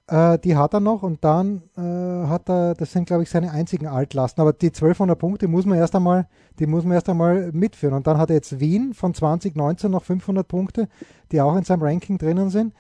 [0.08, 1.80] äh, die hat er noch und dann äh,
[2.28, 5.78] hat er, das sind glaube ich seine einzigen Altlasten, aber die 1200 Punkte muss man
[5.78, 6.26] erst einmal,
[6.58, 10.04] die muss man erst einmal mitführen und dann hat er jetzt Wien von 2019 noch
[10.04, 10.88] 500 Punkte,
[11.30, 12.74] die auch in seinem Ranking drinnen sind.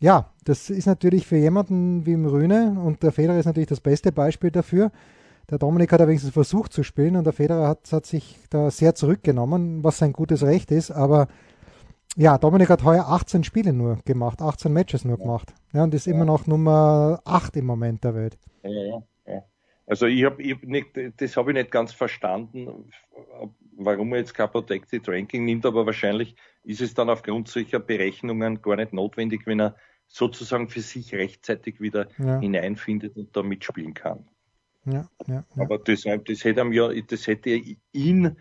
[0.00, 3.80] Ja, das ist natürlich für jemanden wie im Rühne und der Federer ist natürlich das
[3.80, 4.90] beste Beispiel dafür.
[5.50, 8.94] Der Dominik hat wenigstens versucht zu spielen und der Federer hat, hat sich da sehr
[8.94, 11.28] zurückgenommen, was sein gutes Recht ist, aber
[12.16, 15.24] ja, Dominik hat heuer 18 Spiele nur gemacht, 18 Matches nur ja.
[15.24, 15.54] gemacht.
[15.72, 16.14] Ja, und ist ja.
[16.14, 18.38] immer noch Nummer 8 im Moment der Welt.
[18.62, 19.02] Ja, ja.
[19.86, 22.90] Also ich habe hab nicht, das habe ich nicht ganz verstanden,
[23.76, 28.62] warum er jetzt kein Protected Ranking nimmt, aber wahrscheinlich ist es dann aufgrund solcher Berechnungen
[28.62, 34.28] gar nicht notwendig, wenn er sozusagen für sich rechtzeitig wieder hineinfindet und da mitspielen kann.
[34.84, 35.62] Ja, ja, ja.
[35.62, 37.60] Aber das, das hätte ihm ja, das hätte
[37.92, 38.36] ihn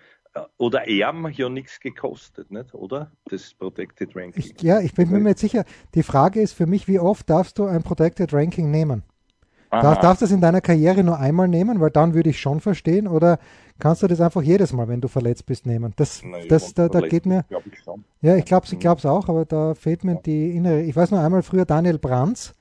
[0.57, 2.73] oder ERM ja nichts gekostet, nicht?
[2.73, 3.11] oder?
[3.25, 4.43] Das Protected Ranking.
[4.55, 5.65] Ich, ja, ich bin mir nicht sicher.
[5.95, 9.03] Die Frage ist für mich, wie oft darfst du ein Protected Ranking nehmen?
[9.71, 12.59] Darf, darfst du das in deiner Karriere nur einmal nehmen, weil dann würde ich schon
[12.59, 13.39] verstehen, oder
[13.79, 15.93] kannst du das einfach jedes Mal, wenn du verletzt bist, nehmen?
[15.95, 17.45] Das, Nein, das da, da geht mir.
[17.47, 18.03] Glaub ich schon.
[18.21, 20.81] Ja, ich glaube es auch, aber da fehlt mir die innere.
[20.81, 22.53] Ich weiß nur einmal früher Daniel Brands,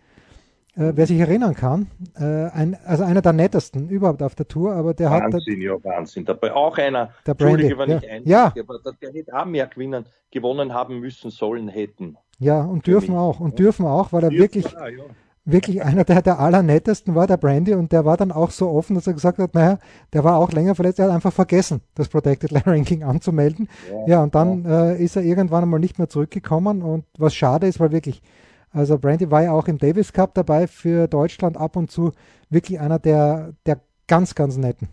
[0.76, 4.72] äh, wer sich erinnern kann, äh, ein, also einer der nettesten überhaupt auf der Tour,
[4.72, 5.32] aber der Wahnsinn, hat.
[5.34, 6.24] Wahnsinn, ja, Wahnsinn.
[6.24, 7.98] Dabei auch einer, der Brandy, wenn ja.
[7.98, 8.46] ich ein, ja.
[8.46, 12.16] aber der, der hätte auch mehr gewinnen, gewonnen haben müssen, sollen, hätten.
[12.38, 13.40] Ja, und dürfen auch.
[13.40, 15.04] Und dürfen auch, weil er dürfen, wirklich, ja, ja.
[15.44, 18.94] wirklich einer der, der allernettesten war, der Brandy, und der war dann auch so offen,
[18.94, 19.78] dass er gesagt hat, naja,
[20.12, 23.68] der war auch länger verletzt, er hat einfach vergessen, das Protected Ranking anzumelden.
[23.90, 27.66] Ja, ja und dann äh, ist er irgendwann einmal nicht mehr zurückgekommen und was schade
[27.66, 28.22] ist, weil wirklich
[28.72, 32.12] also Brandy war ja auch im Davis Cup dabei für Deutschland ab und zu
[32.50, 34.88] wirklich einer der, der ganz, ganz netten.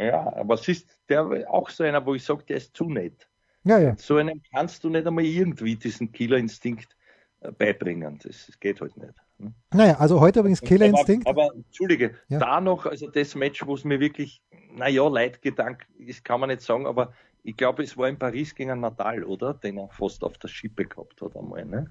[0.00, 3.28] Ja, aber es ist der auch so einer, wo ich sage, der ist zu nett.
[3.64, 3.96] Ja, ja.
[3.96, 6.96] So einem kannst du nicht einmal irgendwie diesen Killerinstinkt
[7.40, 8.18] äh, beibringen.
[8.22, 9.14] Das, geht halt nicht.
[9.38, 9.52] Ne?
[9.72, 11.26] Naja, also heute übrigens Killerinstinkt.
[11.26, 12.38] Aber, aber Entschuldige, ja.
[12.38, 16.62] da noch, also das Match, wo es mir wirklich, naja, Leidgedank ist, kann man nicht
[16.62, 19.54] sagen, aber ich glaube, es war in Paris gegen Natal, oder?
[19.54, 21.90] Den er fast auf der Schippe gehabt hat einmal, ne?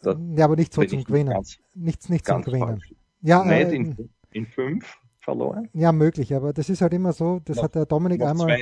[0.00, 1.32] Da ja, aber nicht so zum Gewinnen.
[1.32, 2.80] Ganz, nichts nicht zum Gewinnen.
[3.22, 5.68] Ja, nicht äh, in, in fünf verloren.
[5.72, 8.58] Ja, möglich, aber das ist halt immer so, das noch, hat der Dominik einmal.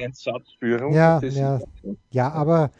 [0.60, 1.60] Ja, ja,
[2.10, 2.70] ja, aber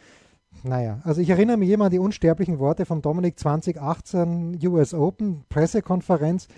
[0.62, 5.44] naja, also ich erinnere mich immer an die unsterblichen Worte von Dominik 2018 US Open
[5.48, 6.48] Pressekonferenz.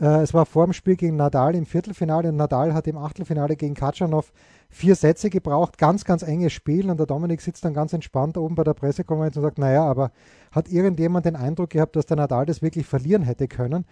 [0.00, 3.56] Äh, es war vor dem Spiel gegen Nadal im Viertelfinale und Nadal hat im Achtelfinale
[3.56, 4.32] gegen Katschanov
[4.68, 8.54] vier Sätze gebraucht, ganz, ganz enges Spiel und der Dominik sitzt dann ganz entspannt oben
[8.54, 10.10] bei der Pressekonferenz und sagt, naja, aber
[10.50, 13.84] hat irgendjemand den Eindruck gehabt, dass der Nadal das wirklich verlieren hätte können?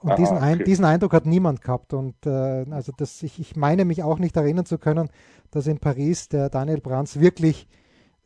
[0.00, 0.46] Und Aha, diesen, okay.
[0.46, 1.92] Ein, diesen, Eindruck hat niemand gehabt.
[1.92, 5.08] Und äh, also das, ich, ich, meine mich auch nicht erinnern zu können,
[5.50, 7.66] dass in Paris der Daniel Brands wirklich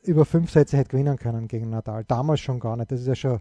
[0.03, 2.05] über fünf Sätze hätte gewinnen können gegen Nadal.
[2.05, 2.93] Damals schon gar nicht.
[2.93, 3.41] Das ist ja schon,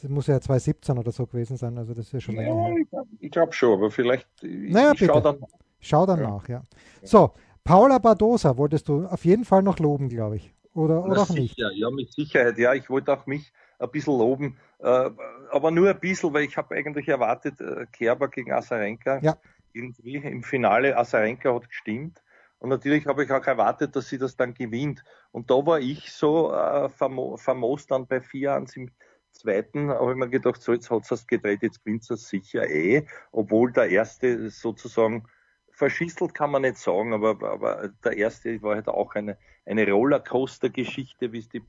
[0.00, 1.76] das muss ja 2017 oder so gewesen sein.
[1.78, 3.04] Also das ist ja schon länger her.
[3.20, 4.28] Ich glaube schon, aber vielleicht.
[4.42, 5.38] Naja, ich schau dann,
[5.80, 6.30] schau dann ja.
[6.30, 6.62] nach, ja.
[7.02, 7.32] So,
[7.64, 10.54] Paula Badosa wolltest du auf jeden Fall noch loben, glaube ich.
[10.74, 11.58] Oder, oder auch nicht?
[11.58, 12.56] Ja, mit Sicherheit.
[12.58, 14.56] Ja, ich wollte auch mich ein bisschen loben.
[14.78, 15.10] Äh,
[15.50, 19.18] aber nur ein bisschen, weil ich habe eigentlich erwartet, äh, Kerber gegen Asarenka.
[19.22, 19.36] Ja.
[19.72, 22.22] Irgendwie im Finale Asarenka hat gestimmt.
[22.58, 25.04] Und natürlich habe ich auch erwartet, dass sie das dann gewinnt.
[25.30, 28.90] Und da war ich so äh, famo famos dann bei 4-1 im
[29.32, 33.06] zweiten, habe ich mir gedacht, so jetzt hat es gedreht, jetzt gewinnt es sicher eh,
[33.32, 35.26] obwohl der erste sozusagen
[35.70, 41.32] verschisselt kann man nicht sagen, aber, aber der erste war halt auch eine, eine Rollercoaster-Geschichte,
[41.32, 41.62] wie es die,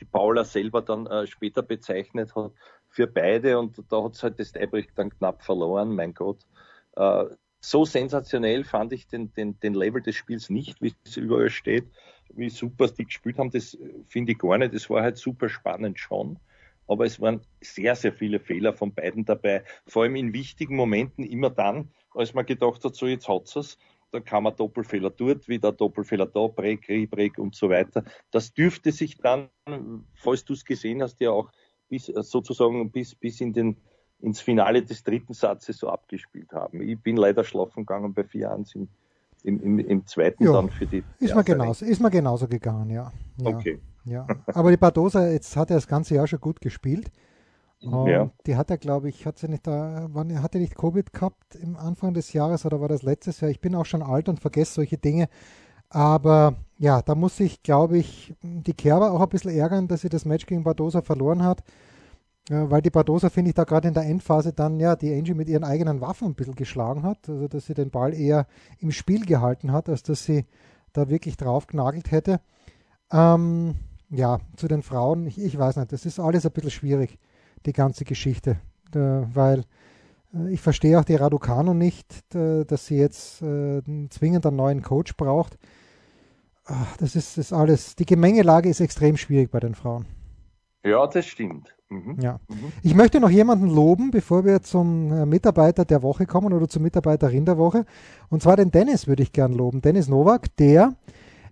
[0.00, 2.52] die Paula selber dann äh, später bezeichnet hat,
[2.88, 6.46] für beide und da hat es halt das Tiebreak dann knapp verloren, mein Gott.
[6.96, 7.24] Äh,
[7.60, 11.86] so sensationell fand ich den, den, den Level des Spiels nicht, wie es überall steht,
[12.30, 13.76] wie super die gespielt haben, das
[14.08, 14.74] finde ich gar nicht.
[14.74, 16.38] Das war halt super spannend schon.
[16.90, 19.62] Aber es waren sehr, sehr viele Fehler von beiden dabei.
[19.86, 23.78] Vor allem in wichtigen Momenten immer dann, als man gedacht hat, so jetzt hat's es,
[24.10, 28.02] da kann man Doppelfehler dort, wieder Doppelfehler da, Break, Rebreak und so weiter.
[28.32, 29.48] Das dürfte sich dann,
[30.14, 31.52] falls du es gesehen hast, ja auch
[31.88, 33.76] bis sozusagen bis, bis in den
[34.18, 36.82] ins Finale des dritten Satzes so abgespielt haben.
[36.82, 38.88] Ich bin leider schlafen gegangen bei 4-1 im,
[39.44, 41.04] im, im, im, zweiten ja, dann für die.
[41.20, 43.12] Ist mir, genauso, ist mir genauso gegangen, ja.
[43.38, 43.46] ja.
[43.46, 43.80] Okay.
[44.04, 44.26] Ja.
[44.46, 47.10] Aber die Badosa, jetzt hat er das ganze Jahr schon gut gespielt.
[47.82, 48.30] Und ja.
[48.46, 51.54] Die hat er, glaube ich, hat sie nicht da, wann, hat er nicht Covid gehabt
[51.54, 53.50] im Anfang des Jahres oder war das letztes Jahr?
[53.50, 55.28] Ich bin auch schon alt und vergesse solche Dinge.
[55.88, 60.08] Aber ja, da muss sich, glaube ich, die Kerber auch ein bisschen ärgern, dass sie
[60.08, 61.62] das Match gegen Badosa verloren hat.
[62.48, 65.48] weil die Badosa, finde ich, da gerade in der Endphase dann ja die Angie mit
[65.48, 67.28] ihren eigenen Waffen ein bisschen geschlagen hat.
[67.28, 68.46] Also dass sie den Ball eher
[68.78, 70.44] im Spiel gehalten hat, als dass sie
[70.92, 72.40] da wirklich drauf genagelt hätte.
[73.10, 73.76] Ähm,
[74.10, 77.18] ja, zu den Frauen, ich, ich weiß nicht, das ist alles ein bisschen schwierig
[77.66, 78.58] die ganze Geschichte,
[78.92, 79.64] weil
[80.34, 85.16] äh, ich verstehe auch die Raducano nicht, dass sie jetzt äh, zwingend einen neuen Coach
[85.16, 85.58] braucht.
[86.98, 90.06] Das ist, das alles, die Gemengelage ist extrem schwierig bei den Frauen.
[90.84, 91.74] Ja, das stimmt.
[91.88, 92.16] Mhm.
[92.20, 92.38] Ja.
[92.48, 92.72] Mhm.
[92.82, 96.82] Ich möchte noch jemanden loben, bevor wir zum äh, Mitarbeiter der Woche kommen oder zur
[96.82, 97.84] Mitarbeiterin der Woche.
[98.28, 99.82] Und zwar den Dennis würde ich gern loben.
[99.82, 100.94] Dennis Nowak, der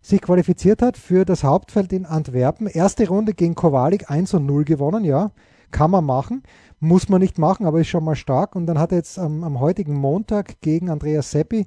[0.01, 2.67] sich qualifiziert hat für das Hauptfeld in Antwerpen.
[2.67, 5.31] Erste Runde gegen Kowalik 1 und 0 gewonnen, ja.
[5.71, 6.43] Kann man machen.
[6.81, 8.57] Muss man nicht machen, aber ist schon mal stark.
[8.57, 11.67] Und dann hat er jetzt am, am heutigen Montag gegen Andreas Seppi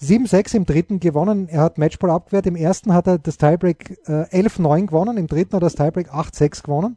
[0.00, 1.48] 7-6 im dritten gewonnen.
[1.48, 2.46] Er hat Matchball abgewehrt.
[2.46, 5.16] Im ersten hat er das Tiebreak äh, 11-9 gewonnen.
[5.16, 6.96] Im dritten hat er das Tiebreak 8-6 gewonnen.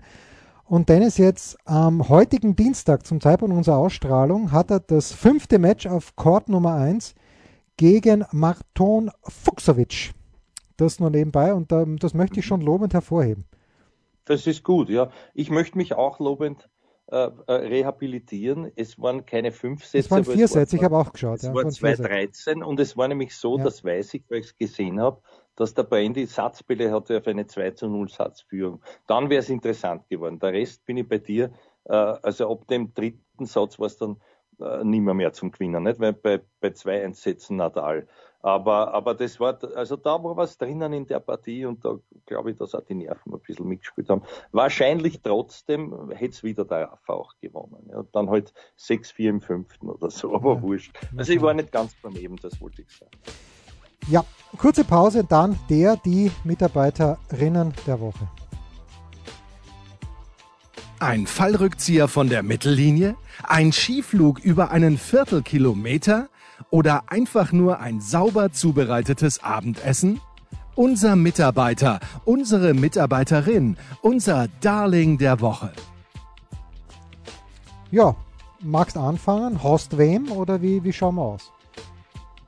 [0.68, 5.86] Und Dennis jetzt am heutigen Dienstag zum Zeitpunkt unserer Ausstrahlung hat er das fünfte Match
[5.86, 7.14] auf Court Nummer 1
[7.78, 10.15] gegen Marton Fuchsovic.
[10.78, 13.46] Das nur nebenbei und das möchte ich schon lobend hervorheben.
[14.26, 15.12] Das ist gut, ja.
[15.34, 16.70] Ich möchte mich auch lobend
[17.08, 18.72] äh, äh rehabilitieren.
[18.76, 20.00] Es waren keine fünf Sätze.
[20.00, 21.38] Es waren vier Sätze, ich habe auch geschaut.
[21.38, 23.64] Es ja, waren 2,13 und es war nämlich so, ja.
[23.64, 25.22] das weiß ich, weil ich es gesehen habe,
[25.56, 28.82] dass der Brandy Satzbälle hatte auf eine 2 zu 0 Satzführung.
[29.08, 30.40] Dann wäre es interessant geworden.
[30.40, 31.52] Der Rest bin ich bei dir.
[31.86, 34.18] Äh, also ab dem dritten Satz war es dann
[34.60, 36.00] äh, nimmer mehr zum Gewinnen, nicht?
[36.00, 38.08] Weil bei, bei zwei Einsätzen Nadal.
[38.42, 42.52] Aber, aber das war, also da war was drinnen in der Partie und da glaube
[42.52, 44.22] ich, dass auch die Nerven ein bisschen mitgespielt haben.
[44.52, 47.90] Wahrscheinlich trotzdem hätte es wieder der Rafa auch gewonnen.
[47.90, 48.04] Ja.
[48.12, 50.62] Dann halt 6-4 im fünften oder so, aber ja.
[50.62, 50.96] wurscht.
[51.18, 53.18] Also ich war nicht ganz daneben, das wollte ich sagen.
[54.10, 54.24] Ja,
[54.60, 58.30] kurze Pause, dann der, die Mitarbeiterinnen der Woche.
[61.00, 63.16] Ein Fallrückzieher von der Mittellinie?
[63.44, 66.30] Ein Skiflug über einen Viertelkilometer?
[66.70, 70.22] oder einfach nur ein sauber zubereitetes Abendessen?
[70.76, 75.72] Unser Mitarbeiter, unsere Mitarbeiterin, unser Darling der Woche.
[77.92, 78.16] Ja,
[78.60, 79.64] magst anfangen?
[79.64, 81.52] Hast wem oder wie, wie schauen wir aus?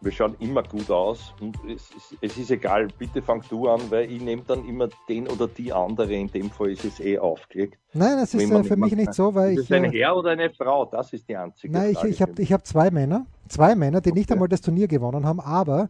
[0.02, 3.82] Wir schauen immer gut aus und es, es, es, ist egal, bitte fang du an,
[3.90, 7.18] weil ich nehme dann immer den oder die andere, in dem Fall ist es eh
[7.18, 7.78] aufgelegt.
[7.94, 9.60] Nein, das ist äh, für mich nicht so, weil ist ich...
[9.64, 10.86] Ist es ein äh, Herr oder eine Frau?
[10.86, 12.10] Das ist die einzige Nein, Frage.
[12.10, 14.20] ich, ich habe hab zwei Männer, zwei Männer, die okay.
[14.20, 15.90] nicht einmal das Turnier gewonnen haben, aber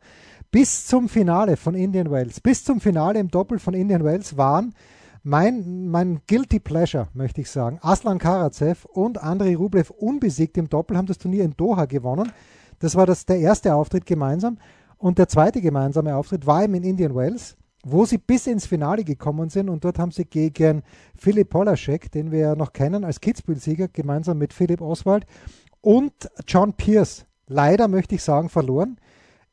[0.52, 4.74] bis zum Finale von Indian Wells, bis zum Finale im Doppel von Indian Wells waren
[5.24, 10.96] mein, mein Guilty Pleasure, möchte ich sagen, Aslan Karatsev und Andrei Rublev unbesiegt im Doppel
[10.96, 12.32] haben das Turnier in Doha gewonnen.
[12.80, 14.58] Das war das, der erste Auftritt gemeinsam.
[14.98, 19.04] Und der zweite gemeinsame Auftritt war eben in Indian Wells, wo sie bis ins Finale
[19.04, 19.70] gekommen sind.
[19.70, 20.84] Und dort haben sie gegen
[21.16, 25.26] Philipp Polaschek, den wir ja noch kennen als Kitzbühel-Sieger, gemeinsam mit Philipp Oswald
[25.82, 26.12] und
[26.46, 28.98] John Pierce, leider möchte ich sagen, verloren.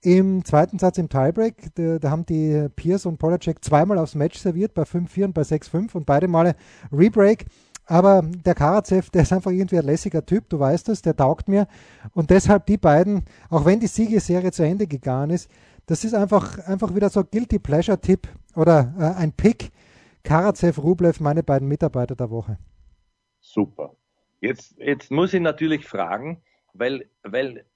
[0.00, 4.38] Im zweiten Satz im Tiebreak, da, da haben die Pierce und Polacek zweimal aufs Match
[4.38, 6.56] serviert, bei 5-4 und bei 6-5 und beide Male
[6.92, 7.46] Rebreak.
[7.86, 11.48] Aber der Karatsev, der ist einfach irgendwie ein lässiger Typ, du weißt es, der taugt
[11.48, 11.66] mir.
[12.12, 15.50] Und deshalb die beiden, auch wenn die Siegeserie zu Ende gegangen ist,
[15.86, 19.70] das ist einfach, einfach wieder so Guilty Pleasure-Tipp oder äh, ein Pick.
[20.22, 22.58] Karatsev, Rublev, meine beiden Mitarbeiter der Woche.
[23.40, 23.94] Super.
[24.40, 26.42] Jetzt, jetzt muss ich natürlich fragen,
[26.72, 27.66] weil, weil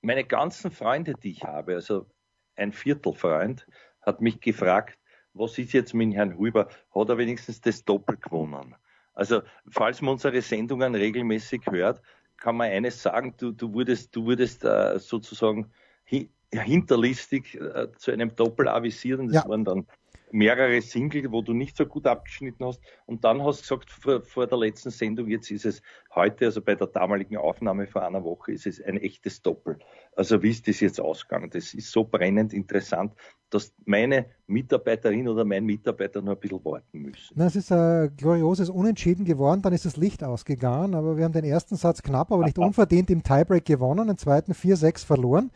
[0.00, 2.06] meine ganzen Freunde, die ich habe, also
[2.54, 3.66] ein Viertelfreund,
[4.02, 4.96] hat mich gefragt,
[5.34, 6.68] was ist jetzt mit Herrn Huber?
[6.94, 8.76] Hat er wenigstens das Doppel gewonnen?
[9.18, 12.00] Also, falls man unsere Sendungen regelmäßig hört,
[12.36, 15.72] kann man eines sagen, du, du wurdest, du wurdest äh, sozusagen
[16.08, 19.26] hi hinterlistig äh, zu einem Doppel avisieren.
[19.26, 19.48] Das ja.
[19.48, 19.86] waren dann
[20.32, 22.80] mehrere Single, wo du nicht so gut abgeschnitten hast.
[23.06, 25.82] Und dann hast du gesagt, vor, vor, der letzten Sendung, jetzt ist es
[26.14, 29.78] heute, also bei der damaligen Aufnahme vor einer Woche, ist es ein echtes Doppel.
[30.16, 31.50] Also wie ist das jetzt ausgegangen?
[31.50, 33.12] Das ist so brennend interessant,
[33.50, 37.34] dass meine Mitarbeiterin oder mein Mitarbeiter nur ein bisschen warten müssen.
[37.34, 41.32] Na, es ist ein glorioses Unentschieden geworden, dann ist das Licht ausgegangen, aber wir haben
[41.32, 45.50] den ersten Satz knapp, aber nicht unverdient im Tiebreak gewonnen, den zweiten 4-6 verloren.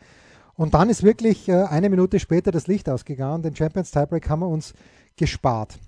[0.55, 3.43] Und dann ist wirklich äh, eine Minute später das Licht ausgegangen.
[3.43, 4.73] Den Champions Tiebreak haben wir uns
[5.17, 5.79] gespart.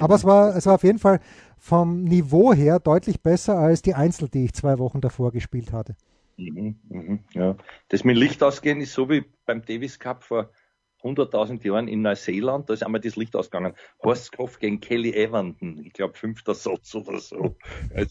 [0.00, 1.20] Aber es war, es war auf jeden Fall
[1.58, 5.96] vom Niveau her deutlich besser als die Einzel, die ich zwei Wochen davor gespielt hatte.
[6.36, 7.56] Mhm, mh, ja.
[7.88, 10.50] Das mit Licht ausgehen ist so wie beim Davis Cup vor
[11.02, 13.74] 100.000 Jahren in Neuseeland, da ist einmal das Licht ausgegangen.
[14.02, 17.56] Horst Kopf gegen Kelly Evanton, ich glaube fünfter Satz oder so.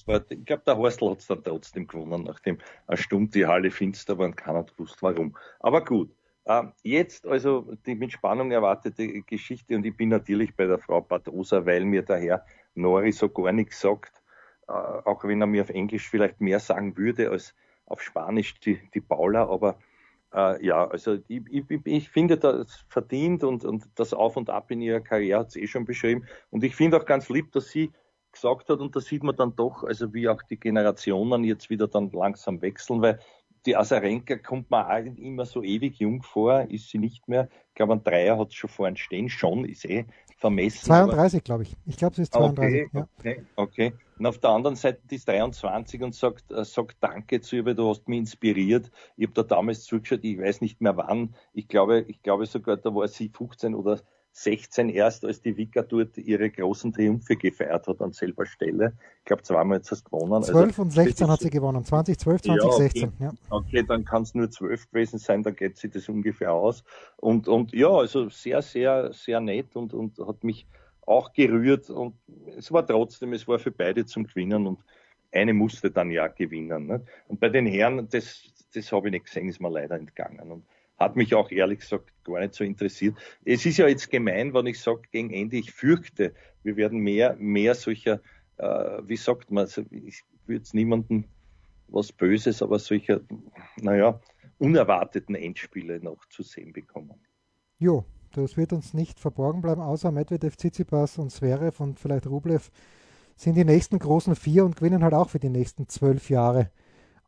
[0.05, 3.71] War, ich glaube, der Horst hat es dann trotzdem gewonnen, nachdem eine Stunde die Halle
[3.71, 5.35] finster war und keiner gewusst warum.
[5.59, 6.15] Aber gut,
[6.45, 11.01] äh, jetzt also die mit Spannung erwartete Geschichte und ich bin natürlich bei der Frau
[11.01, 14.21] Patrosa, weil mir der Herr Nori so gar nichts sagt,
[14.67, 17.55] äh, auch wenn er mir auf Englisch vielleicht mehr sagen würde als
[17.87, 19.77] auf Spanisch die, die Paula, aber
[20.35, 24.69] äh, ja, also ich, ich, ich, finde das verdient und, und das Auf und Ab
[24.69, 26.25] in ihrer Karriere hat sie eh schon beschrieben.
[26.49, 27.91] Und ich finde auch ganz lieb, dass sie
[28.31, 31.87] gesagt hat, und da sieht man dann doch, also wie auch die Generationen jetzt wieder
[31.87, 33.19] dann langsam wechseln, weil
[33.65, 37.47] die Asarenka kommt mir auch immer so ewig jung vor, ist sie nicht mehr.
[37.69, 40.05] Ich glaube, ein Dreier hat es schon vorhin stehen, schon, ist eh
[40.37, 40.85] vermessen.
[40.85, 41.75] 32, glaube ich.
[41.85, 42.87] Ich glaube, sie ist 32.
[42.87, 43.07] Okay, ja.
[43.17, 43.93] okay, okay.
[44.17, 47.65] Und auf der anderen Seite die ist 23 und sagt, äh, sagt Danke zu ihr,
[47.65, 48.91] weil du hast mich inspiriert.
[49.17, 51.35] Ich habe da damals zugeschaut, ich weiß nicht mehr wann.
[51.53, 53.99] Ich glaube, ich glaube sogar, da war sie 15 oder
[54.37, 58.91] 16 erst, als die Vika dort ihre großen Triumphe gefeiert hat an selber Stelle.
[59.19, 60.43] Ich glaube, zweimal hat sie es gewonnen.
[60.43, 61.85] 12 also, und 16 hat sie gewonnen.
[61.85, 63.01] 2012, 2016.
[63.01, 63.23] Ja, okay.
[63.23, 63.33] Ja.
[63.49, 66.83] okay, dann kann es nur 12 gewesen sein, da geht sie das ungefähr aus.
[67.15, 70.67] Und, und ja, also sehr, sehr, sehr nett und, und hat mich
[71.05, 71.89] auch gerührt.
[71.89, 72.15] Und
[72.57, 74.79] es war trotzdem, es war für beide zum Gewinnen und
[75.31, 76.87] eine musste dann ja gewinnen.
[76.87, 77.05] Ne?
[77.27, 78.43] Und bei den Herren, das,
[78.73, 80.51] das habe ich nicht gesehen, ist mir leider entgangen.
[80.51, 80.65] Und
[80.97, 83.15] hat mich auch ehrlich gesagt gar nicht so interessiert.
[83.43, 86.33] Es ist ja jetzt gemein, wenn ich sage, gegen Ende, ich fürchte,
[86.63, 88.21] wir werden mehr, mehr solcher,
[88.57, 91.25] äh, wie sagt man, also ich würde jetzt niemanden
[91.87, 93.21] was Böses, aber solcher,
[93.77, 94.19] naja,
[94.57, 97.19] unerwarteten Endspiele noch zu sehen bekommen.
[97.77, 98.05] Jo,
[98.35, 102.71] das wird uns nicht verborgen bleiben, außer Medvedev, Tsitsipas und Zverev und vielleicht Rublev
[103.35, 106.69] sind die nächsten großen vier und gewinnen halt auch für die nächsten zwölf Jahre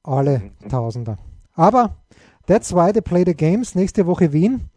[0.03, 0.69] alle mhm.
[0.69, 1.17] Tausender.
[1.53, 1.95] Aber
[2.47, 3.75] That's why they play the games.
[3.75, 4.69] Nächste Woche Wien.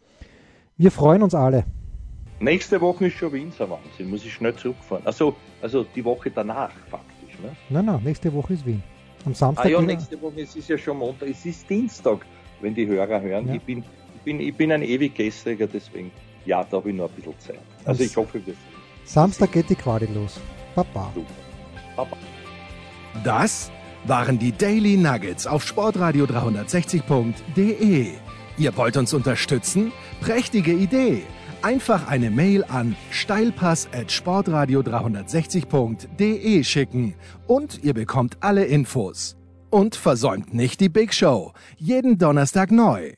[0.77, 1.63] Wir freuen uns alle.
[2.41, 4.09] Nächste Woche ist schon Wien, so Wahnsinn.
[4.09, 5.05] Muss ich schnell zurückfahren.
[5.07, 7.39] Also, also die Woche danach faktisch.
[7.41, 7.55] Ne?
[7.69, 8.83] Nein, nein, nächste Woche ist Wien.
[9.25, 9.67] Am Samstag.
[9.67, 11.29] Ah ja, nächste Woche, es ist ja schon Montag.
[11.29, 12.25] Es ist Dienstag,
[12.59, 13.47] wenn die Hörer hören.
[13.47, 13.53] Ja.
[13.53, 13.85] Ich, bin,
[14.23, 16.11] bin, ich bin ein ewig Gestriger, deswegen,
[16.45, 17.59] ja, da habe ich noch ein bisschen Zeit.
[17.85, 18.57] Also ich hoffe, wir sehen.
[19.05, 20.39] Samstag geht die Quali los.
[20.75, 21.11] Papa.
[21.13, 21.33] Super.
[21.95, 22.17] Papa.
[23.23, 23.71] Das
[24.05, 28.07] waren die Daily Nuggets auf sportradio 360.de.
[28.57, 29.91] Ihr wollt uns unterstützen?
[30.21, 31.23] Prächtige Idee!
[31.61, 37.13] Einfach eine Mail an steilpass at sportradio 360.de schicken
[37.45, 39.37] und ihr bekommt alle Infos.
[39.69, 41.53] Und versäumt nicht die Big Show.
[41.77, 43.13] Jeden Donnerstag neu.